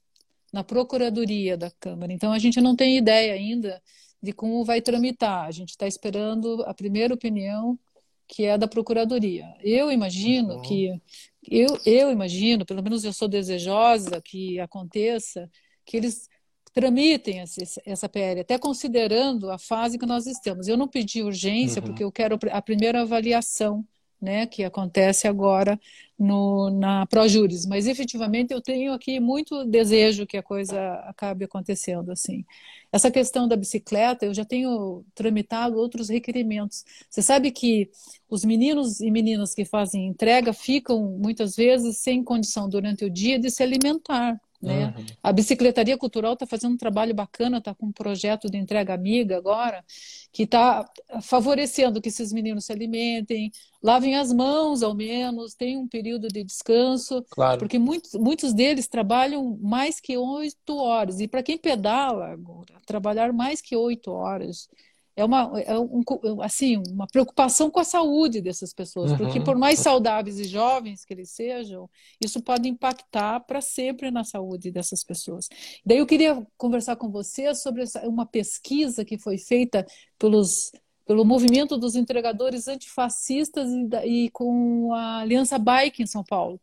na 0.52 0.64
Procuradoria 0.64 1.56
da 1.56 1.72
Câmara. 1.80 2.12
Então, 2.12 2.34
a 2.34 2.40
gente 2.40 2.60
não 2.60 2.76
tem 2.76 2.98
ideia 2.98 3.34
ainda 3.34 3.82
de 4.22 4.34
como 4.34 4.66
vai 4.66 4.82
tramitar. 4.82 5.46
A 5.46 5.52
gente 5.52 5.70
está 5.70 5.88
esperando 5.88 6.64
a 6.66 6.74
primeira 6.74 7.14
opinião 7.14 7.80
que 8.28 8.46
é 8.46 8.58
da 8.58 8.68
Procuradoria. 8.68 9.54
Eu 9.62 9.92
imagino 9.92 10.56
uhum. 10.56 10.62
que 10.62 11.02
eu, 11.50 11.78
eu 11.86 12.12
imagino, 12.12 12.66
pelo 12.66 12.84
menos 12.84 13.04
eu 13.04 13.14
sou 13.14 13.28
desejosa 13.28 14.22
que 14.22 14.60
aconteça, 14.60 15.50
que 15.86 15.98
eles 15.98 16.28
tramitem 16.74 17.44
essa 17.86 18.10
PL, 18.10 18.42
até 18.42 18.58
considerando 18.58 19.52
a 19.52 19.60
fase 19.60 19.98
que 19.98 20.06
nós 20.06 20.26
estamos. 20.26 20.68
Eu 20.68 20.76
não 20.76 20.88
pedi 20.88 21.22
urgência, 21.22 21.80
uhum. 21.80 21.88
porque 21.88 22.04
eu 22.04 22.12
quero 22.12 22.38
a 22.52 22.62
primeira 22.62 23.02
avaliação, 23.02 23.86
né, 24.24 24.48
que 24.48 24.64
acontece 24.64 25.28
agora 25.28 25.78
no, 26.18 26.70
na 26.70 27.06
Projuris, 27.08 27.66
mas 27.66 27.88
efetivamente 27.88 28.54
eu 28.54 28.62
tenho 28.62 28.94
aqui 28.94 29.20
muito 29.20 29.66
desejo 29.66 30.26
que 30.26 30.38
a 30.38 30.44
coisa 30.44 30.94
acabe 31.06 31.44
acontecendo 31.44 32.10
assim. 32.10 32.46
Essa 32.90 33.12
questão 33.12 33.48
da 33.48 33.58
bicicleta, 33.58 34.26
eu 34.26 34.34
já 34.34 34.46
tenho 34.46 35.04
tramitado 35.14 35.78
outros 35.78 36.08
requerimentos. 36.08 36.86
Você 37.10 37.22
sabe 37.22 37.52
que 37.52 37.90
os 38.30 38.46
meninos 38.46 39.02
e 39.02 39.12
meninas 39.12 39.54
que 39.54 39.66
fazem 39.66 40.08
entrega 40.08 40.54
ficam 40.54 41.04
muitas 41.20 41.56
vezes 41.56 41.98
sem 41.98 42.24
condição 42.24 42.70
durante 42.70 43.04
o 43.04 43.10
dia 43.10 43.38
de 43.38 43.52
se 43.52 43.62
alimentar. 43.62 44.40
Né? 44.64 44.94
Uhum. 44.98 45.06
A 45.22 45.34
Bicicletaria 45.34 45.98
Cultural 45.98 46.34
está 46.34 46.48
fazendo 46.48 46.74
um 46.74 46.78
trabalho 46.78 47.14
bacana, 47.14 47.58
está 47.58 47.76
com 47.76 47.88
um 47.88 47.92
projeto 47.92 48.50
de 48.50 48.58
entrega 48.58 48.94
amiga 48.94 49.36
agora, 49.36 49.84
que 50.32 50.44
está 50.44 50.90
favorecendo 51.22 52.02
que 52.02 52.08
esses 52.08 52.32
meninos 52.32 52.66
se 52.66 52.72
alimentem, 52.72 53.52
lavem 53.82 54.16
as 54.16 54.32
mãos 54.32 54.82
ao 54.82 54.96
menos, 54.96 55.54
tenham 55.54 55.82
um 55.82 55.88
período 55.88 56.30
de 56.30 56.46
descanso, 56.46 57.22
claro. 57.30 57.60
porque 57.60 57.78
muitos, 57.78 58.14
muitos 58.14 58.54
deles 58.54 58.88
trabalham 58.88 59.60
mais 59.62 60.00
que 60.00 60.18
oito 60.18 60.78
horas. 60.78 61.20
E 61.20 61.28
para 61.28 61.44
quem 61.44 61.58
pedala, 61.58 62.38
trabalhar 62.86 63.34
mais 63.34 63.62
que 63.62 63.76
oito 63.76 64.12
horas 64.12 64.70
é 65.16 65.24
uma, 65.24 65.62
é 65.62 65.78
um, 65.78 66.02
assim, 66.42 66.82
uma 66.90 67.06
preocupação 67.06 67.70
com 67.70 67.80
a 67.80 67.84
saúde 67.84 68.42
dessas 68.42 68.74
pessoas, 68.74 69.12
uhum. 69.12 69.18
porque 69.18 69.40
por 69.40 69.56
mais 69.56 69.80
saudáveis 69.80 70.40
e 70.40 70.46
jovens 70.46 71.06
que 71.06 71.14
eles 71.14 71.30
sejam, 71.30 71.88
isso 72.20 72.42
pode 72.42 72.68
impactar 72.68 73.40
para 73.42 73.62
sempre 73.62 74.10
na 74.10 74.24
saúde 74.24 74.72
dessas 74.72 75.04
pessoas. 75.04 75.48
Daí 75.86 76.00
eu 76.00 76.08
queria 76.08 76.46
conversar 76.58 76.96
com 76.96 77.12
você 77.12 77.54
sobre 77.54 77.84
essa, 77.84 78.08
uma 78.08 78.26
pesquisa 78.26 79.06
que 79.06 79.20
foi 79.20 79.38
feita 79.38 79.86
pelos, 80.18 80.72
pelo 81.06 81.24
movimento 81.24 81.78
dos 81.78 81.96
entregadores 81.96 82.68
antifascistas 82.68 83.70
e, 83.70 84.26
e 84.26 84.30
com 84.32 84.92
a 84.94 85.20
Aliança 85.20 85.60
Bike 85.60 86.02
em 86.02 86.08
São 86.08 86.24
Paulo. 86.24 86.60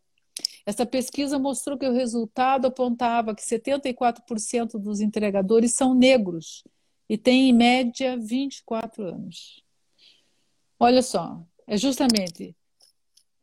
Essa 0.67 0.85
pesquisa 0.85 1.39
mostrou 1.39 1.79
que 1.79 1.87
o 1.87 1.93
resultado 1.93 2.67
apontava 2.67 3.35
que 3.35 3.43
74% 3.43 4.73
dos 4.79 5.01
entregadores 5.01 5.73
são 5.73 5.95
negros 5.95 6.65
e 7.11 7.19
tem 7.19 7.49
em 7.49 7.53
média 7.53 8.17
24 8.17 9.05
anos. 9.05 9.61
Olha 10.79 11.03
só, 11.03 11.45
é 11.67 11.77
justamente 11.77 12.55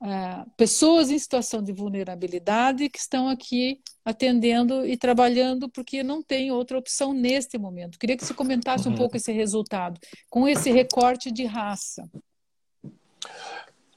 é, 0.01 0.45
pessoas 0.55 1.11
em 1.11 1.19
situação 1.19 1.61
de 1.61 1.73
vulnerabilidade 1.73 2.87
que 2.87 2.97
estão 2.97 3.27
aqui 3.27 3.81
atendendo 4.05 4.85
e 4.85 4.95
trabalhando 4.95 5.67
porque 5.67 6.01
não 6.01 6.23
tem 6.23 6.49
outra 6.49 6.77
opção 6.77 7.11
neste 7.11 7.57
momento. 7.57 7.99
Queria 7.99 8.15
que 8.15 8.23
você 8.23 8.33
comentasse 8.33 8.87
um 8.87 8.91
uhum. 8.91 8.97
pouco 8.97 9.17
esse 9.17 9.33
resultado, 9.33 9.99
com 10.29 10.47
esse 10.47 10.71
recorte 10.71 11.29
de 11.29 11.43
raça. 11.43 12.09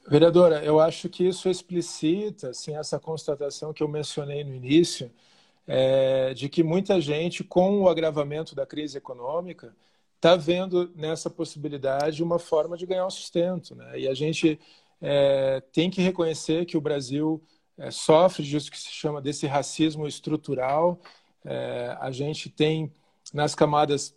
Vereadora, 0.08 0.64
eu 0.64 0.80
acho 0.80 1.08
que 1.08 1.28
isso 1.28 1.48
explicita 1.48 2.48
assim, 2.48 2.74
essa 2.74 2.98
constatação 2.98 3.72
que 3.72 3.84
eu 3.84 3.88
mencionei 3.88 4.42
no 4.42 4.52
início, 4.52 5.12
é, 5.72 6.34
de 6.34 6.48
que 6.48 6.64
muita 6.64 7.00
gente, 7.00 7.44
com 7.44 7.82
o 7.82 7.88
agravamento 7.88 8.56
da 8.56 8.66
crise 8.66 8.98
econômica, 8.98 9.72
está 10.16 10.34
vendo 10.34 10.90
nessa 10.96 11.30
possibilidade 11.30 12.24
uma 12.24 12.40
forma 12.40 12.76
de 12.76 12.84
ganhar 12.84 13.06
um 13.06 13.10
sustento. 13.10 13.76
Né? 13.76 14.00
E 14.00 14.08
a 14.08 14.12
gente 14.12 14.58
é, 15.00 15.62
tem 15.72 15.88
que 15.88 16.02
reconhecer 16.02 16.66
que 16.66 16.76
o 16.76 16.80
Brasil 16.80 17.40
é, 17.78 17.88
sofre 17.92 18.42
disso 18.42 18.68
que 18.68 18.80
se 18.80 18.90
chama 18.90 19.22
desse 19.22 19.46
racismo 19.46 20.08
estrutural. 20.08 20.98
É, 21.44 21.96
a 22.00 22.10
gente 22.10 22.50
tem 22.50 22.92
nas 23.32 23.54
camadas 23.54 24.12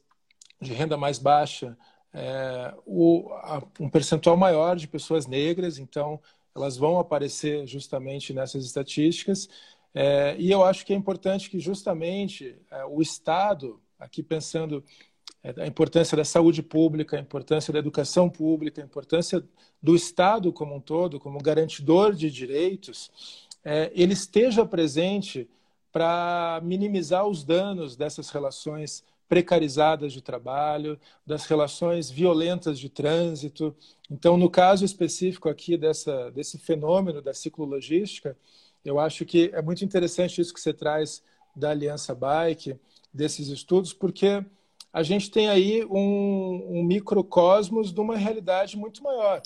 de 0.59 0.73
renda 0.73 0.97
mais 0.97 1.19
baixa 1.19 1.77
é, 2.11 2.73
o, 2.83 3.29
a, 3.31 3.61
um 3.79 3.91
percentual 3.91 4.35
maior 4.35 4.75
de 4.75 4.87
pessoas 4.87 5.27
negras, 5.27 5.77
então 5.77 6.19
elas 6.55 6.77
vão 6.77 6.97
aparecer 6.97 7.67
justamente 7.67 8.33
nessas 8.33 8.65
estatísticas. 8.65 9.47
É, 9.93 10.35
e 10.39 10.49
eu 10.51 10.63
acho 10.63 10.85
que 10.85 10.93
é 10.93 10.95
importante 10.95 11.49
que 11.49 11.59
justamente 11.59 12.55
é, 12.71 12.83
o 12.85 13.01
Estado, 13.01 13.79
aqui 13.99 14.23
pensando 14.23 14.83
é, 15.43 15.53
a 15.61 15.67
importância 15.67 16.17
da 16.17 16.25
saúde 16.25 16.63
pública, 16.63 17.17
a 17.17 17.19
importância 17.19 17.71
da 17.71 17.79
educação 17.79 18.29
pública, 18.29 18.81
a 18.81 18.85
importância 18.85 19.43
do 19.81 19.95
Estado 19.95 20.51
como 20.51 20.75
um 20.75 20.79
todo, 20.79 21.19
como 21.19 21.37
garantidor 21.41 22.13
de 22.13 22.31
direitos, 22.31 23.11
é, 23.63 23.91
ele 23.93 24.13
esteja 24.13 24.65
presente 24.65 25.49
para 25.91 26.59
minimizar 26.63 27.27
os 27.27 27.43
danos 27.43 27.95
dessas 27.95 28.29
relações 28.29 29.03
precarizadas 29.29 30.11
de 30.11 30.21
trabalho, 30.21 30.99
das 31.25 31.45
relações 31.45 32.09
violentas 32.09 32.79
de 32.79 32.89
trânsito. 32.89 33.75
Então, 34.09 34.37
no 34.37 34.49
caso 34.49 34.83
específico 34.83 35.49
aqui 35.49 35.77
dessa, 35.77 36.29
desse 36.31 36.57
fenômeno 36.57 37.21
da 37.21 37.33
ciclologística, 37.33 38.37
eu 38.83 38.99
acho 38.99 39.25
que 39.25 39.49
é 39.53 39.61
muito 39.61 39.83
interessante 39.83 40.39
isso 40.41 40.53
que 40.53 40.59
você 40.59 40.73
traz 40.73 41.23
da 41.55 41.69
Aliança 41.69 42.13
Bike, 42.13 42.79
desses 43.13 43.47
estudos, 43.47 43.93
porque 43.93 44.43
a 44.91 45.03
gente 45.03 45.29
tem 45.29 45.49
aí 45.49 45.85
um, 45.85 46.79
um 46.79 46.83
microcosmos 46.83 47.93
de 47.93 47.99
uma 47.99 48.17
realidade 48.17 48.77
muito 48.77 49.03
maior, 49.03 49.41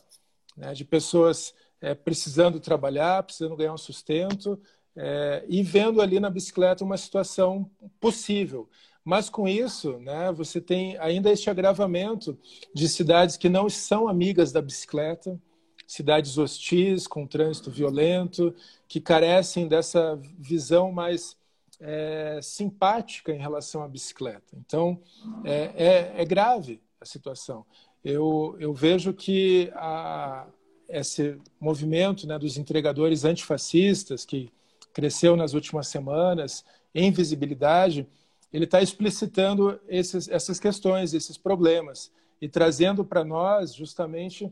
né? 0.55 0.73
de 0.73 0.85
pessoas 0.85 1.53
é, 1.81 1.93
precisando 1.93 2.59
trabalhar, 2.59 3.23
precisando 3.23 3.55
ganhar 3.55 3.73
um 3.73 3.77
sustento 3.77 4.59
é, 4.95 5.45
e 5.47 5.61
vendo 5.61 6.01
ali 6.01 6.19
na 6.19 6.29
bicicleta 6.29 6.83
uma 6.83 6.97
situação 6.97 7.69
possível. 7.99 8.69
Mas 9.03 9.29
com 9.29 9.47
isso, 9.47 9.99
né, 9.99 10.33
você 10.33 10.59
tem 10.59 10.97
ainda 10.97 11.31
este 11.31 11.49
agravamento 11.49 12.37
de 12.73 12.89
cidades 12.89 13.37
que 13.37 13.47
não 13.47 13.69
são 13.69 14.09
amigas 14.09 14.51
da 14.51 14.61
bicicleta, 14.61 15.39
cidades 15.87 16.37
hostis, 16.37 17.07
com 17.07 17.25
trânsito 17.25 17.71
violento, 17.71 18.53
que 18.87 18.99
carecem 18.99 19.67
dessa 19.67 20.19
visão 20.37 20.91
mais 20.91 21.37
é, 21.79 22.39
simpática 22.43 23.31
em 23.31 23.39
relação 23.39 23.81
à 23.81 23.87
bicicleta. 23.87 24.55
Então, 24.55 24.99
é, 25.45 25.71
é, 25.75 26.13
é 26.21 26.25
grave 26.25 26.81
a 26.99 27.05
situação. 27.05 27.65
Eu, 28.03 28.55
eu 28.59 28.73
vejo 28.73 29.13
que 29.13 29.71
a, 29.75 30.45
esse 30.89 31.39
movimento 31.59 32.27
né, 32.27 32.37
dos 32.37 32.57
entregadores 32.57 33.23
antifascistas, 33.23 34.25
que 34.25 34.51
cresceu 34.93 35.35
nas 35.35 35.53
últimas 35.53 35.87
semanas, 35.87 36.65
em 36.93 37.11
visibilidade, 37.11 38.07
ele 38.51 38.65
está 38.65 38.81
explicitando 38.81 39.79
esses, 39.87 40.27
essas 40.27 40.59
questões, 40.59 41.13
esses 41.13 41.37
problemas, 41.37 42.11
e 42.41 42.47
trazendo 42.47 43.03
para 43.03 43.23
nós, 43.23 43.73
justamente, 43.73 44.51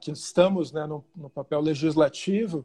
que 0.00 0.10
estamos 0.12 0.70
né, 0.70 0.86
no, 0.86 1.04
no 1.16 1.28
papel 1.28 1.60
legislativo, 1.60 2.64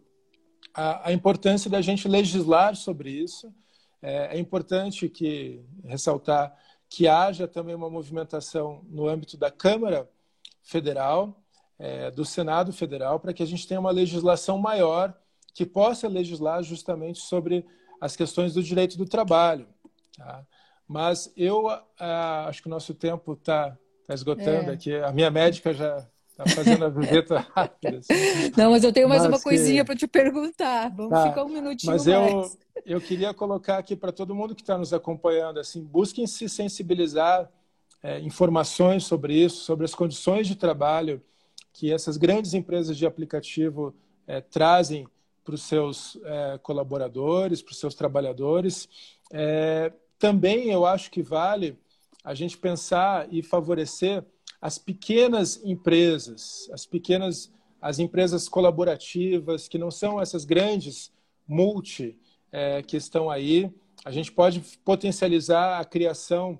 a, 0.73 1.09
a 1.09 1.11
importância 1.11 1.69
da 1.69 1.81
gente 1.81 2.07
legislar 2.07 2.75
sobre 2.75 3.09
isso, 3.09 3.53
é, 4.01 4.37
é 4.37 4.39
importante 4.39 5.09
que 5.09 5.63
ressaltar 5.83 6.55
que 6.89 7.07
haja 7.07 7.47
também 7.47 7.73
uma 7.73 7.89
movimentação 7.89 8.83
no 8.89 9.07
âmbito 9.07 9.37
da 9.37 9.49
Câmara 9.49 10.09
Federal, 10.61 11.41
é, 11.79 12.11
do 12.11 12.25
Senado 12.25 12.73
Federal, 12.73 13.19
para 13.19 13.33
que 13.33 13.41
a 13.41 13.45
gente 13.45 13.67
tenha 13.67 13.79
uma 13.79 13.91
legislação 13.91 14.57
maior 14.57 15.15
que 15.53 15.65
possa 15.65 16.07
legislar 16.07 16.61
justamente 16.63 17.19
sobre 17.19 17.65
as 17.99 18.15
questões 18.15 18.53
do 18.53 18.61
direito 18.61 18.97
do 18.97 19.05
trabalho. 19.05 19.67
Tá? 20.17 20.45
Mas 20.87 21.31
eu 21.37 21.69
ah, 21.97 22.47
acho 22.47 22.61
que 22.61 22.67
o 22.67 22.71
nosso 22.71 22.93
tempo 22.93 23.33
está 23.33 23.77
tá 24.05 24.13
esgotando 24.13 24.71
é. 24.71 24.73
aqui. 24.73 24.93
A 24.95 25.11
minha 25.11 25.31
médica 25.31 25.73
já 25.73 26.05
está 26.43 26.55
fazendo 26.55 26.85
a 26.85 26.89
visita 26.89 27.39
rápida. 27.55 27.97
Assim. 27.99 28.13
Não, 28.57 28.71
mas 28.71 28.83
eu 28.83 28.91
tenho 28.91 29.07
mais 29.07 29.21
mas 29.21 29.29
uma 29.31 29.37
que... 29.37 29.43
coisinha 29.43 29.85
para 29.85 29.95
te 29.95 30.07
perguntar. 30.07 30.89
Vamos 30.95 31.11
tá. 31.11 31.29
ficar 31.29 31.43
um 31.45 31.49
minutinho 31.49 31.93
mas 31.93 32.05
mais. 32.05 32.31
Eu, 32.31 32.51
eu 32.85 33.01
queria 33.01 33.33
colocar 33.33 33.77
aqui 33.77 33.95
para 33.95 34.11
todo 34.11 34.35
mundo 34.35 34.55
que 34.55 34.61
está 34.61 34.77
nos 34.77 34.93
acompanhando, 34.93 35.59
assim, 35.59 35.83
busquem 35.83 36.25
se 36.27 36.47
sensibilizar 36.49 37.49
é, 38.03 38.19
informações 38.19 39.03
sobre 39.03 39.33
isso, 39.35 39.63
sobre 39.63 39.85
as 39.85 39.93
condições 39.93 40.47
de 40.47 40.55
trabalho 40.55 41.21
que 41.73 41.91
essas 41.91 42.17
grandes 42.17 42.53
empresas 42.53 42.97
de 42.97 43.05
aplicativo 43.05 43.95
é, 44.27 44.41
trazem 44.41 45.07
para 45.43 45.55
os 45.55 45.63
seus 45.63 46.17
é, 46.23 46.59
colaboradores, 46.61 47.61
para 47.61 47.71
os 47.71 47.79
seus 47.79 47.95
trabalhadores. 47.95 48.89
Também 50.19 50.69
eu 50.69 50.85
acho 50.85 51.09
que 51.09 51.23
vale 51.23 51.79
a 52.23 52.35
gente 52.35 52.57
pensar 52.57 53.27
e 53.31 53.41
favorecer 53.41 54.23
as 54.61 54.77
pequenas 54.77 55.59
empresas, 55.63 56.69
as 56.71 56.85
pequenas, 56.85 57.51
as 57.81 57.97
empresas 57.97 58.47
colaborativas, 58.47 59.67
que 59.67 59.79
não 59.79 59.89
são 59.89 60.21
essas 60.21 60.45
grandes 60.45 61.11
multi 61.47 62.15
é, 62.51 62.83
que 62.83 62.95
estão 62.95 63.29
aí. 63.29 63.73
A 64.05 64.11
gente 64.11 64.31
pode 64.31 64.61
potencializar 64.85 65.79
a 65.79 65.85
criação, 65.85 66.59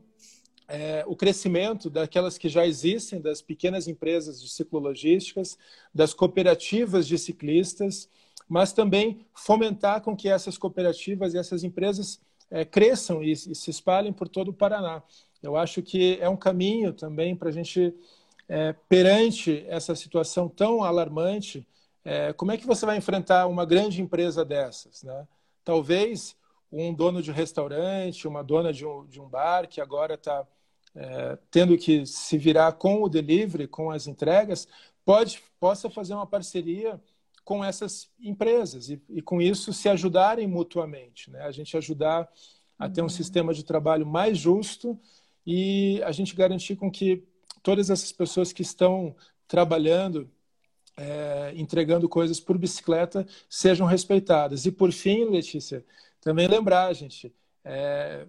é, 0.67 1.03
o 1.05 1.15
crescimento 1.15 1.89
daquelas 1.89 2.39
que 2.39 2.49
já 2.49 2.65
existem, 2.65 3.21
das 3.21 3.41
pequenas 3.41 3.87
empresas 3.87 4.41
de 4.41 4.49
ciclologísticas, 4.49 5.57
das 5.93 6.11
cooperativas 6.11 7.07
de 7.07 7.19
ciclistas, 7.19 8.09
mas 8.49 8.73
também 8.73 9.25
fomentar 9.33 10.01
com 10.01 10.15
que 10.15 10.27
essas 10.27 10.57
cooperativas 10.57 11.33
e 11.33 11.37
essas 11.37 11.63
empresas 11.63 12.19
é, 12.49 12.65
cresçam 12.65 13.23
e, 13.23 13.31
e 13.31 13.55
se 13.55 13.69
espalhem 13.69 14.11
por 14.11 14.27
todo 14.27 14.49
o 14.49 14.53
Paraná. 14.53 15.03
Eu 15.41 15.55
acho 15.55 15.81
que 15.81 16.17
é 16.21 16.29
um 16.29 16.37
caminho 16.37 16.93
também 16.93 17.35
para 17.35 17.49
a 17.49 17.51
gente, 17.51 17.93
é, 18.47 18.73
perante 18.87 19.65
essa 19.67 19.95
situação 19.95 20.47
tão 20.47 20.83
alarmante, 20.83 21.67
é, 22.03 22.33
como 22.33 22.51
é 22.51 22.57
que 22.57 22.65
você 22.65 22.85
vai 22.85 22.97
enfrentar 22.97 23.47
uma 23.47 23.65
grande 23.65 24.01
empresa 24.01 24.43
dessas? 24.43 25.03
Né? 25.03 25.27
Talvez 25.63 26.35
um 26.71 26.93
dono 26.93 27.21
de 27.21 27.31
restaurante, 27.31 28.27
uma 28.27 28.43
dona 28.43 28.71
de 28.71 28.85
um, 28.85 29.05
de 29.05 29.19
um 29.19 29.27
bar 29.27 29.67
que 29.67 29.81
agora 29.81 30.13
está 30.13 30.47
é, 30.95 31.37
tendo 31.49 31.77
que 31.77 32.05
se 32.05 32.37
virar 32.37 32.73
com 32.73 33.03
o 33.03 33.09
delivery, 33.09 33.67
com 33.67 33.91
as 33.91 34.07
entregas, 34.07 34.67
pode 35.03 35.41
possa 35.59 35.89
fazer 35.89 36.13
uma 36.13 36.25
parceria 36.25 36.99
com 37.43 37.63
essas 37.63 38.09
empresas 38.19 38.89
e, 38.89 39.01
e 39.09 39.21
com 39.21 39.41
isso 39.41 39.73
se 39.73 39.89
ajudarem 39.89 40.47
mutuamente, 40.47 41.29
né? 41.29 41.41
A 41.43 41.51
gente 41.51 41.75
ajudar 41.75 42.29
a 42.77 42.89
ter 42.89 43.01
um 43.01 43.05
uhum. 43.05 43.09
sistema 43.09 43.53
de 43.53 43.63
trabalho 43.63 44.05
mais 44.05 44.37
justo 44.37 44.99
e 45.45 46.01
a 46.03 46.11
gente 46.11 46.35
garantir 46.35 46.75
com 46.75 46.89
que 46.91 47.23
todas 47.63 47.89
essas 47.89 48.11
pessoas 48.11 48.51
que 48.53 48.61
estão 48.61 49.15
trabalhando 49.47 50.29
é, 50.97 51.53
entregando 51.55 52.07
coisas 52.07 52.39
por 52.39 52.57
bicicleta 52.57 53.25
sejam 53.49 53.87
respeitadas. 53.87 54.65
E 54.65 54.71
por 54.71 54.91
fim, 54.91 55.25
Letícia, 55.25 55.83
também 56.19 56.47
lembrar, 56.47 56.93
gente, 56.93 57.33
é, 57.63 58.25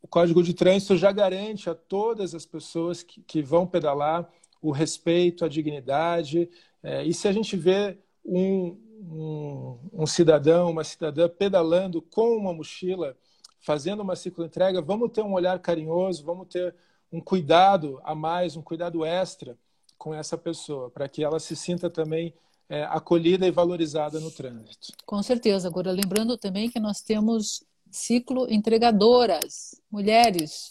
o 0.00 0.06
Código 0.06 0.42
de 0.42 0.54
Trânsito 0.54 0.96
já 0.96 1.10
garante 1.10 1.68
a 1.68 1.74
todas 1.74 2.34
as 2.34 2.44
pessoas 2.44 3.02
que, 3.02 3.22
que 3.22 3.42
vão 3.42 3.66
pedalar 3.66 4.30
o 4.60 4.70
respeito, 4.70 5.44
a 5.44 5.48
dignidade. 5.48 6.48
É, 6.82 7.04
e 7.04 7.12
se 7.12 7.26
a 7.26 7.32
gente 7.32 7.56
vê 7.56 7.98
um, 8.24 8.78
um, 9.00 9.78
um, 9.92 10.06
cidadão, 10.06 10.70
uma 10.70 10.84
cidadã 10.84 11.28
pedalando 11.28 12.00
com 12.00 12.36
uma 12.36 12.52
mochila, 12.52 13.16
fazendo 13.64 14.02
uma 14.02 14.14
cicloentrega, 14.14 14.82
vamos 14.82 15.10
ter 15.10 15.22
um 15.22 15.32
olhar 15.32 15.58
carinhoso, 15.58 16.22
vamos 16.22 16.46
ter 16.48 16.74
um 17.10 17.20
cuidado 17.20 17.98
a 18.04 18.14
mais, 18.14 18.56
um 18.56 18.62
cuidado 18.62 19.04
extra 19.04 19.56
com 19.96 20.12
essa 20.14 20.36
pessoa, 20.36 20.90
para 20.90 21.08
que 21.08 21.24
ela 21.24 21.40
se 21.40 21.56
sinta 21.56 21.88
também 21.88 22.34
é, 22.68 22.84
acolhida 22.84 23.46
e 23.46 23.50
valorizada 23.50 24.20
no 24.20 24.30
trânsito. 24.30 24.92
Com 25.06 25.22
certeza. 25.22 25.66
Agora, 25.66 25.90
lembrando 25.90 26.36
também 26.36 26.68
que 26.68 26.78
nós 26.78 27.00
temos 27.00 27.64
ciclo 27.90 28.46
entregadoras, 28.52 29.74
mulheres. 29.90 30.68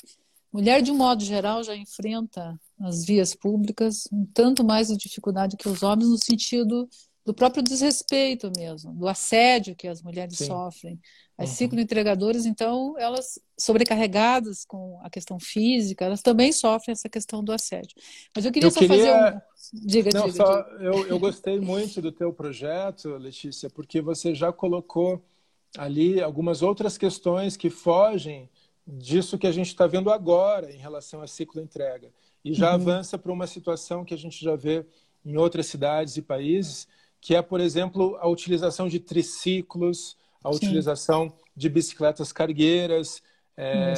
Mulher, 0.52 0.84
de 0.84 0.92
um 0.92 0.96
modo 0.96 1.24
geral, 1.24 1.64
já 1.64 1.76
enfrenta 1.76 2.60
nas 2.78 3.04
vias 3.06 3.34
públicas 3.34 4.08
um 4.12 4.24
tanto 4.24 4.64
mais 4.64 4.90
de 4.90 4.98
dificuldade 4.98 5.58
que 5.58 5.68
os 5.68 5.82
homens 5.82 6.10
no 6.10 6.24
sentido 6.24 6.88
do 7.26 7.34
próprio 7.34 7.64
desrespeito 7.64 8.52
mesmo, 8.58 8.94
do 8.94 9.08
assédio 9.08 9.76
que 9.76 9.88
as 9.88 10.02
mulheres 10.02 10.38
Sim. 10.38 10.48
sofrem. 10.48 11.00
As 11.38 11.50
uhum. 11.50 11.56
cicloentregadoras, 11.56 12.46
então, 12.46 12.96
elas 13.00 13.40
sobrecarregadas 13.58 14.66
com 14.66 15.00
a 15.02 15.10
questão 15.10 15.40
física, 15.40 16.06
elas 16.06 16.22
também 16.22 16.52
sofrem 16.52 16.92
essa 16.92 17.10
questão 17.10 17.44
do 17.44 17.52
assédio. 17.52 17.96
Mas 18.36 18.46
eu 18.46 18.52
queria 18.52 18.68
eu 18.68 18.72
só 18.72 18.80
queria... 18.80 18.98
fazer 18.98 19.36
um... 19.36 19.88
Diga, 19.88 20.10
Não, 20.14 20.26
diga, 20.26 20.46
só, 20.46 20.62
diga. 20.62 20.84
Eu, 20.84 21.08
eu 21.08 21.20
gostei 21.20 21.60
muito 21.60 22.02
do 22.02 22.12
teu 22.12 22.34
projeto, 22.34 23.16
Letícia, 23.18 23.70
porque 23.70 24.02
você 24.02 24.36
já 24.36 24.52
colocou 24.52 25.24
ali 25.78 26.22
algumas 26.22 26.62
outras 26.62 26.98
questões 26.98 27.58
que 27.58 27.70
fogem 27.70 28.50
disso 28.86 29.38
que 29.38 29.48
a 29.48 29.52
gente 29.52 29.68
está 29.68 29.88
vendo 29.88 30.12
agora 30.12 30.72
em 30.72 30.78
relação 30.78 31.22
à 31.22 31.28
cicloentrega. 31.28 32.12
E 32.44 32.54
já 32.54 32.70
uhum. 32.70 32.76
avança 32.76 33.18
para 33.18 33.32
uma 33.32 33.48
situação 33.48 34.04
que 34.04 34.14
a 34.14 34.18
gente 34.18 34.44
já 34.44 34.56
vê 34.56 34.86
em 35.26 35.38
outras 35.38 35.68
cidades 35.68 36.18
e 36.18 36.22
países, 36.22 36.88
que 37.24 37.34
é, 37.34 37.42
por 37.42 37.62
exemplo, 37.62 38.18
a 38.20 38.28
utilização 38.28 38.90
de 38.90 39.00
triciclos, 39.00 40.18
a 40.44 40.52
Sim. 40.52 40.58
utilização 40.58 41.34
de 41.56 41.70
bicicletas 41.70 42.34
cargueiras. 42.34 43.24
É, 43.56 43.94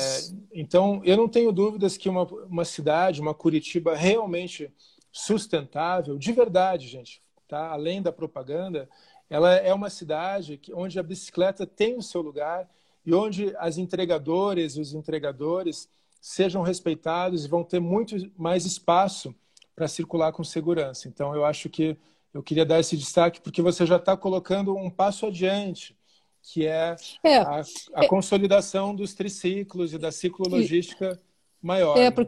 então, 0.53 1.01
eu 1.03 1.17
não 1.17 1.27
tenho 1.27 1.51
dúvidas 1.51 1.97
que 1.97 2.07
uma, 2.07 2.21
uma 2.23 2.63
cidade, 2.63 3.19
uma 3.19 3.33
Curitiba 3.33 3.95
realmente 3.95 4.71
sustentável, 5.11 6.19
de 6.19 6.31
verdade, 6.31 6.87
gente, 6.87 7.19
tá? 7.47 7.71
além 7.71 7.99
da 7.99 8.11
propaganda, 8.11 8.87
ela 9.27 9.55
é 9.55 9.73
uma 9.73 9.89
cidade 9.89 10.57
que, 10.57 10.71
onde 10.71 10.99
a 10.99 11.03
bicicleta 11.03 11.65
tem 11.65 11.97
o 11.97 12.03
seu 12.03 12.21
lugar 12.21 12.69
e 13.03 13.11
onde 13.11 13.55
as 13.57 13.79
entregadoras 13.79 14.75
e 14.75 14.81
os 14.81 14.93
entregadores 14.93 15.89
sejam 16.21 16.61
respeitados 16.61 17.43
e 17.43 17.47
vão 17.47 17.63
ter 17.63 17.79
muito 17.79 18.15
mais 18.37 18.67
espaço 18.67 19.33
para 19.75 19.87
circular 19.87 20.31
com 20.31 20.43
segurança. 20.43 21.07
Então, 21.07 21.33
eu 21.33 21.43
acho 21.43 21.69
que 21.71 21.97
eu 22.35 22.43
queria 22.43 22.65
dar 22.65 22.81
esse 22.81 22.97
destaque 22.97 23.39
porque 23.39 23.61
você 23.61 23.85
já 23.85 23.95
está 23.95 24.17
colocando 24.17 24.75
um 24.75 24.89
passo 24.89 25.25
adiante, 25.25 25.95
que 26.41 26.67
é, 26.67 26.93
é 27.23 27.37
a, 27.37 27.61
a 27.93 28.03
é, 28.03 28.07
consolidação 28.09 28.93
dos 28.93 29.13
triciclos 29.13 29.93
e 29.93 29.97
da 29.97 30.11
ciclologística 30.11 31.17
maior. 31.61 31.97
É, 31.97 32.11
né? 32.11 32.15
É, 32.21 32.27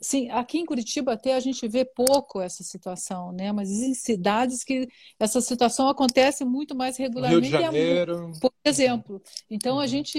sim, 0.00 0.28
aqui 0.30 0.58
em 0.58 0.66
Curitiba 0.66 1.12
até 1.12 1.34
a 1.34 1.40
gente 1.40 1.66
vê 1.68 1.84
pouco 1.84 2.40
essa 2.40 2.62
situação, 2.62 3.32
né? 3.32 3.52
Mas 3.52 3.70
existem 3.70 3.94
cidades 3.94 4.64
que 4.64 4.88
essa 5.18 5.40
situação 5.40 5.88
acontece 5.88 6.44
muito 6.44 6.74
mais 6.74 6.96
regularmente. 6.96 7.48
Rio 7.48 7.58
de 7.58 7.64
Janeiro. 7.64 8.32
Por 8.40 8.52
exemplo. 8.64 9.22
Então 9.50 9.76
uhum. 9.76 9.80
a 9.80 9.86
gente 9.86 10.18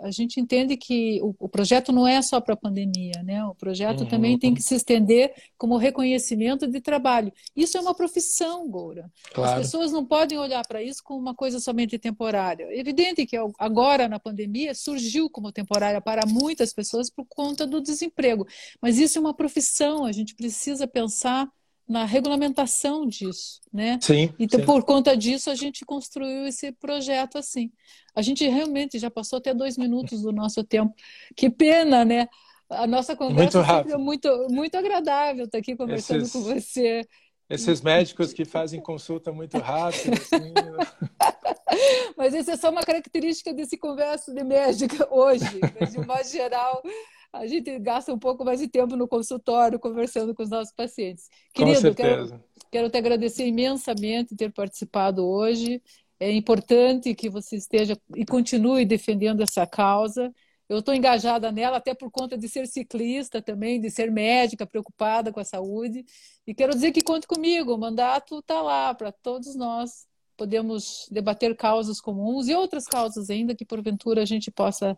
a 0.00 0.10
gente 0.10 0.40
entende 0.40 0.76
que 0.76 1.20
o, 1.22 1.34
o 1.38 1.48
projeto 1.48 1.92
não 1.92 2.06
é 2.06 2.20
só 2.22 2.40
para 2.40 2.54
a 2.54 2.56
pandemia, 2.56 3.22
né? 3.22 3.44
O 3.44 3.54
projeto 3.54 4.00
uhum. 4.00 4.08
também 4.08 4.38
tem 4.38 4.54
que 4.54 4.62
se 4.62 4.74
estender 4.74 5.32
como 5.56 5.76
reconhecimento 5.76 6.66
de 6.66 6.80
trabalho. 6.80 7.32
Isso 7.54 7.76
é 7.76 7.80
uma 7.80 7.94
profissão, 7.94 8.68
Goura. 8.68 9.10
Claro. 9.32 9.52
As 9.52 9.66
pessoas 9.66 9.92
não 9.92 10.04
podem 10.04 10.38
olhar 10.38 10.66
para 10.66 10.82
isso 10.82 11.02
como 11.04 11.20
uma 11.20 11.34
coisa 11.34 11.60
somente 11.60 11.98
temporária. 11.98 12.64
É 12.64 12.78
evidente 12.78 13.26
que 13.26 13.36
agora 13.58 14.08
na 14.08 14.18
pandemia 14.18 14.74
surgiu 14.74 15.28
como 15.30 15.52
temporária 15.52 16.00
para 16.00 16.26
muitas 16.26 16.72
pessoas 16.72 17.10
por 17.10 17.26
conta 17.28 17.66
do 17.66 17.80
desemprego. 17.80 18.46
Mas 18.80 18.87
mas 18.88 18.98
isso 18.98 19.18
é 19.18 19.20
uma 19.20 19.34
profissão, 19.34 20.06
a 20.06 20.12
gente 20.12 20.34
precisa 20.34 20.88
pensar 20.88 21.46
na 21.86 22.06
regulamentação 22.06 23.06
disso, 23.06 23.60
né? 23.70 23.98
Sim. 24.00 24.32
Então, 24.38 24.58
sim. 24.60 24.64
por 24.64 24.82
conta 24.82 25.14
disso, 25.14 25.50
a 25.50 25.54
gente 25.54 25.84
construiu 25.84 26.46
esse 26.46 26.72
projeto 26.72 27.36
assim. 27.36 27.70
A 28.14 28.22
gente 28.22 28.48
realmente 28.48 28.98
já 28.98 29.10
passou 29.10 29.40
até 29.40 29.52
dois 29.52 29.76
minutos 29.76 30.22
do 30.22 30.32
nosso 30.32 30.64
tempo. 30.64 30.94
Que 31.36 31.50
pena, 31.50 32.02
né? 32.02 32.28
A 32.70 32.86
nossa 32.86 33.14
conversa 33.14 33.62
muito 33.62 33.92
é 33.92 33.98
muito, 33.98 34.46
muito 34.48 34.74
agradável 34.78 35.44
estar 35.44 35.58
aqui 35.58 35.76
conversando 35.76 36.22
esses, 36.22 36.32
com 36.32 36.40
você. 36.40 37.06
Esses 37.50 37.82
médicos 37.82 38.32
que 38.32 38.46
fazem 38.46 38.80
consulta 38.80 39.30
muito 39.30 39.58
rápido. 39.58 40.14
Assim... 40.14 40.50
Né? 40.50 41.42
Mas 42.16 42.32
isso 42.32 42.50
é 42.50 42.56
só 42.56 42.70
uma 42.70 42.82
característica 42.82 43.52
desse 43.52 43.76
converso 43.76 44.32
de 44.32 44.42
médica 44.42 45.06
hoje. 45.10 45.60
Mas, 45.78 45.92
de 45.92 45.98
modo 45.98 46.24
geral, 46.24 46.82
a 47.32 47.46
gente 47.46 47.78
gasta 47.78 48.12
um 48.12 48.18
pouco 48.18 48.44
mais 48.44 48.60
de 48.60 48.68
tempo 48.68 48.96
no 48.96 49.06
consultório 49.06 49.78
conversando 49.78 50.34
com 50.34 50.42
os 50.42 50.50
nossos 50.50 50.72
pacientes. 50.72 51.28
Querido, 51.52 51.94
quero, 51.94 52.42
quero 52.70 52.90
te 52.90 52.98
agradecer 52.98 53.46
imensamente 53.46 54.34
ter 54.34 54.52
participado 54.52 55.26
hoje. 55.26 55.82
É 56.18 56.32
importante 56.32 57.14
que 57.14 57.28
você 57.28 57.56
esteja 57.56 57.96
e 58.16 58.24
continue 58.24 58.84
defendendo 58.84 59.42
essa 59.42 59.66
causa. 59.66 60.32
Eu 60.68 60.80
estou 60.80 60.94
engajada 60.94 61.50
nela 61.52 61.78
até 61.78 61.94
por 61.94 62.10
conta 62.10 62.36
de 62.36 62.48
ser 62.48 62.66
ciclista 62.66 63.40
também, 63.40 63.80
de 63.80 63.90
ser 63.90 64.10
médica 64.10 64.66
preocupada 64.66 65.32
com 65.32 65.40
a 65.40 65.44
saúde. 65.44 66.04
E 66.46 66.54
quero 66.54 66.74
dizer 66.74 66.92
que 66.92 67.02
conte 67.02 67.26
comigo, 67.26 67.74
o 67.74 67.78
mandato 67.78 68.40
está 68.40 68.60
lá 68.60 68.94
para 68.94 69.12
todos 69.12 69.54
nós. 69.54 70.06
Podemos 70.36 71.08
debater 71.10 71.56
causas 71.56 72.00
comuns 72.00 72.48
e 72.48 72.54
outras 72.54 72.84
causas 72.84 73.30
ainda 73.30 73.54
que 73.54 73.64
porventura 73.64 74.22
a 74.22 74.26
gente 74.26 74.50
possa 74.50 74.96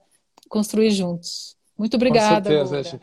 construir 0.48 0.90
juntos. 0.90 1.60
Muito 1.80 1.94
obrigada. 1.94 2.50
Com 2.50 2.66
certeza. 2.66 3.00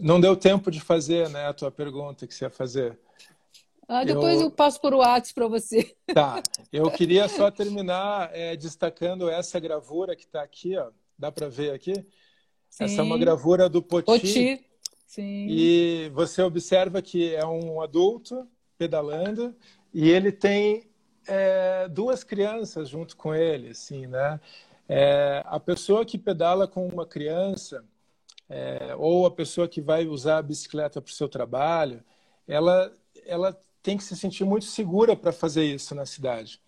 Não 0.00 0.20
deu 0.20 0.36
tempo 0.36 0.72
de 0.72 0.80
fazer 0.80 1.28
né, 1.28 1.46
a 1.46 1.52
tua 1.52 1.70
pergunta 1.70 2.26
que 2.26 2.34
você 2.34 2.46
ia 2.46 2.50
fazer. 2.50 2.98
Ah, 3.86 4.02
depois 4.02 4.40
eu, 4.40 4.48
eu 4.48 4.50
passo 4.50 4.80
por 4.80 4.92
WhatsApp 4.92 5.34
para 5.34 5.46
você. 5.46 5.94
Tá. 6.12 6.42
Eu 6.72 6.90
queria 6.90 7.28
só 7.28 7.48
terminar 7.48 8.30
é, 8.32 8.56
destacando 8.56 9.30
essa 9.30 9.60
gravura 9.60 10.16
que 10.16 10.24
está 10.24 10.42
aqui, 10.42 10.76
ó. 10.76 10.90
Dá 11.16 11.30
para 11.30 11.48
ver 11.48 11.72
aqui? 11.72 11.94
Sim. 12.68 12.84
Essa 12.84 13.02
é 13.02 13.04
uma 13.04 13.16
gravura 13.16 13.68
do 13.68 13.80
Poti. 13.80 14.06
Poti. 14.06 14.64
Sim. 15.06 15.46
E 15.48 16.10
você 16.12 16.42
observa 16.42 17.00
que 17.00 17.36
é 17.36 17.46
um 17.46 17.80
adulto 17.80 18.48
pedalando 18.76 19.54
e 19.94 20.10
ele 20.10 20.32
tem 20.32 20.90
é, 21.24 21.86
duas 21.86 22.24
crianças 22.24 22.88
junto 22.88 23.16
com 23.16 23.32
ele, 23.32 23.70
assim, 23.70 24.08
né? 24.08 24.40
É, 24.88 25.40
a 25.46 25.60
pessoa 25.60 26.04
que 26.04 26.18
pedala 26.18 26.66
com 26.66 26.84
uma 26.88 27.06
criança 27.06 27.84
é, 28.48 28.94
ou 28.96 29.26
a 29.26 29.30
pessoa 29.30 29.68
que 29.68 29.80
vai 29.80 30.06
usar 30.06 30.38
a 30.38 30.42
bicicleta 30.42 31.00
para 31.00 31.10
o 31.10 31.14
seu 31.14 31.28
trabalho, 31.28 32.02
ela, 32.46 32.92
ela 33.26 33.60
tem 33.82 33.96
que 33.96 34.04
se 34.04 34.16
sentir 34.16 34.44
muito 34.44 34.64
segura 34.64 35.14
para 35.14 35.32
fazer 35.32 35.64
isso 35.64 35.94
na 35.94 36.06
cidade. 36.06 36.60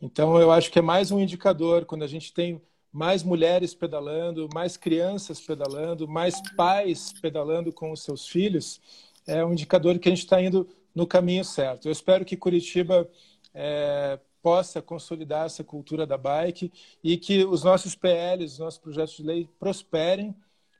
Então, 0.00 0.38
eu 0.40 0.50
acho 0.50 0.70
que 0.70 0.78
é 0.78 0.82
mais 0.82 1.10
um 1.10 1.20
indicador 1.20 1.84
quando 1.84 2.02
a 2.02 2.08
gente 2.08 2.32
tem 2.32 2.60
mais 2.92 3.24
mulheres 3.24 3.74
pedalando, 3.74 4.48
mais 4.54 4.76
crianças 4.76 5.40
pedalando, 5.40 6.06
mais 6.06 6.40
pais 6.54 7.12
pedalando 7.20 7.72
com 7.72 7.90
os 7.90 8.02
seus 8.02 8.28
filhos, 8.28 8.80
é 9.26 9.44
um 9.44 9.52
indicador 9.52 9.98
que 9.98 10.08
a 10.08 10.12
gente 10.12 10.22
está 10.22 10.40
indo 10.40 10.68
no 10.94 11.06
caminho 11.06 11.44
certo. 11.44 11.88
Eu 11.88 11.92
espero 11.92 12.24
que 12.24 12.36
Curitiba 12.36 13.08
é, 13.52 14.18
possa 14.40 14.80
consolidar 14.80 15.46
essa 15.46 15.64
cultura 15.64 16.06
da 16.06 16.16
bike 16.16 16.70
e 17.02 17.16
que 17.16 17.44
os 17.44 17.64
nossos 17.64 17.96
PLs, 17.96 18.52
os 18.52 18.58
nossos 18.58 18.78
projetos 18.78 19.16
de 19.16 19.22
lei 19.22 19.48
prosperem 19.58 20.34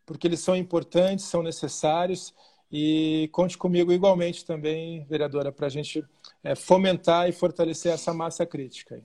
porque 0.07 0.27
eles 0.27 0.41
são 0.41 0.57
importantes, 0.57 1.25
são 1.25 1.43
necessários 1.43 2.35
e 2.71 3.29
conte 3.33 3.57
comigo 3.57 3.93
igualmente 3.93 4.45
também, 4.45 5.05
vereadora, 5.05 5.53
para 5.53 5.67
a 5.67 5.71
gente 5.71 6.05
é, 6.43 6.55
fomentar 6.55 7.29
e 7.29 7.33
fortalecer 7.33 7.93
essa 7.93 8.13
massa 8.13 8.45
crítica. 8.45 9.01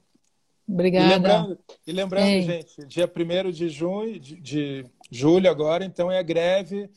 Obrigada. 0.68 1.06
E 1.06 1.10
lembrando, 1.10 1.60
e 1.88 1.92
lembrando 1.92 2.42
gente, 2.42 2.86
dia 2.86 3.12
1 3.12 3.52
de 3.52 3.70
junho, 3.70 4.20
de, 4.20 4.36
de 4.40 4.86
julho 5.10 5.50
agora, 5.50 5.84
então 5.84 6.12
é 6.12 6.20
a 6.20 6.24
greve 6.24 6.90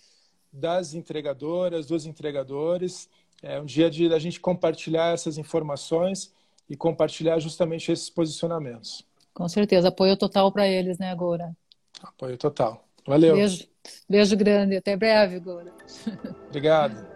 das 0.53 0.93
entregadoras, 0.93 1.87
dos 1.87 2.05
entregadores. 2.05 3.09
É 3.43 3.61
um 3.61 3.65
dia 3.65 3.91
de 3.91 4.12
a 4.12 4.19
gente 4.19 4.38
compartilhar 4.38 5.15
essas 5.15 5.38
informações 5.38 6.33
e 6.69 6.77
compartilhar 6.77 7.38
justamente 7.38 7.91
esses 7.91 8.11
posicionamentos. 8.11 9.05
Com 9.35 9.49
certeza, 9.49 9.88
apoio 9.88 10.17
total 10.17 10.53
para 10.53 10.69
eles, 10.69 10.99
né, 10.99 11.11
agora? 11.11 11.57
Apoio 12.03 12.37
total. 12.37 12.85
Valeu. 13.07 13.35
Beijo, 13.35 13.67
beijo 14.09 14.37
grande. 14.37 14.77
Até 14.77 14.97
breve, 14.97 15.38
Gora. 15.40 15.73
Obrigado. 16.49 17.07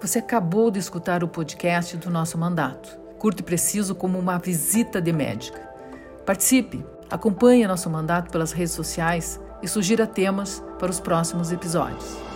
Você 0.00 0.18
acabou 0.18 0.70
de 0.70 0.78
escutar 0.78 1.22
o 1.22 1.28
podcast 1.28 1.96
do 1.96 2.10
nosso 2.10 2.38
mandato. 2.38 2.98
Curto 3.18 3.40
e 3.40 3.42
preciso 3.42 3.94
como 3.94 4.18
uma 4.18 4.38
visita 4.38 5.00
de 5.00 5.12
médica. 5.12 5.60
Participe, 6.24 6.84
acompanhe 7.10 7.66
nosso 7.66 7.90
mandato 7.90 8.30
pelas 8.30 8.52
redes 8.52 8.72
sociais 8.72 9.38
e 9.62 9.68
sugira 9.68 10.06
temas 10.06 10.64
para 10.78 10.90
os 10.90 11.00
próximos 11.00 11.52
episódios. 11.52 12.29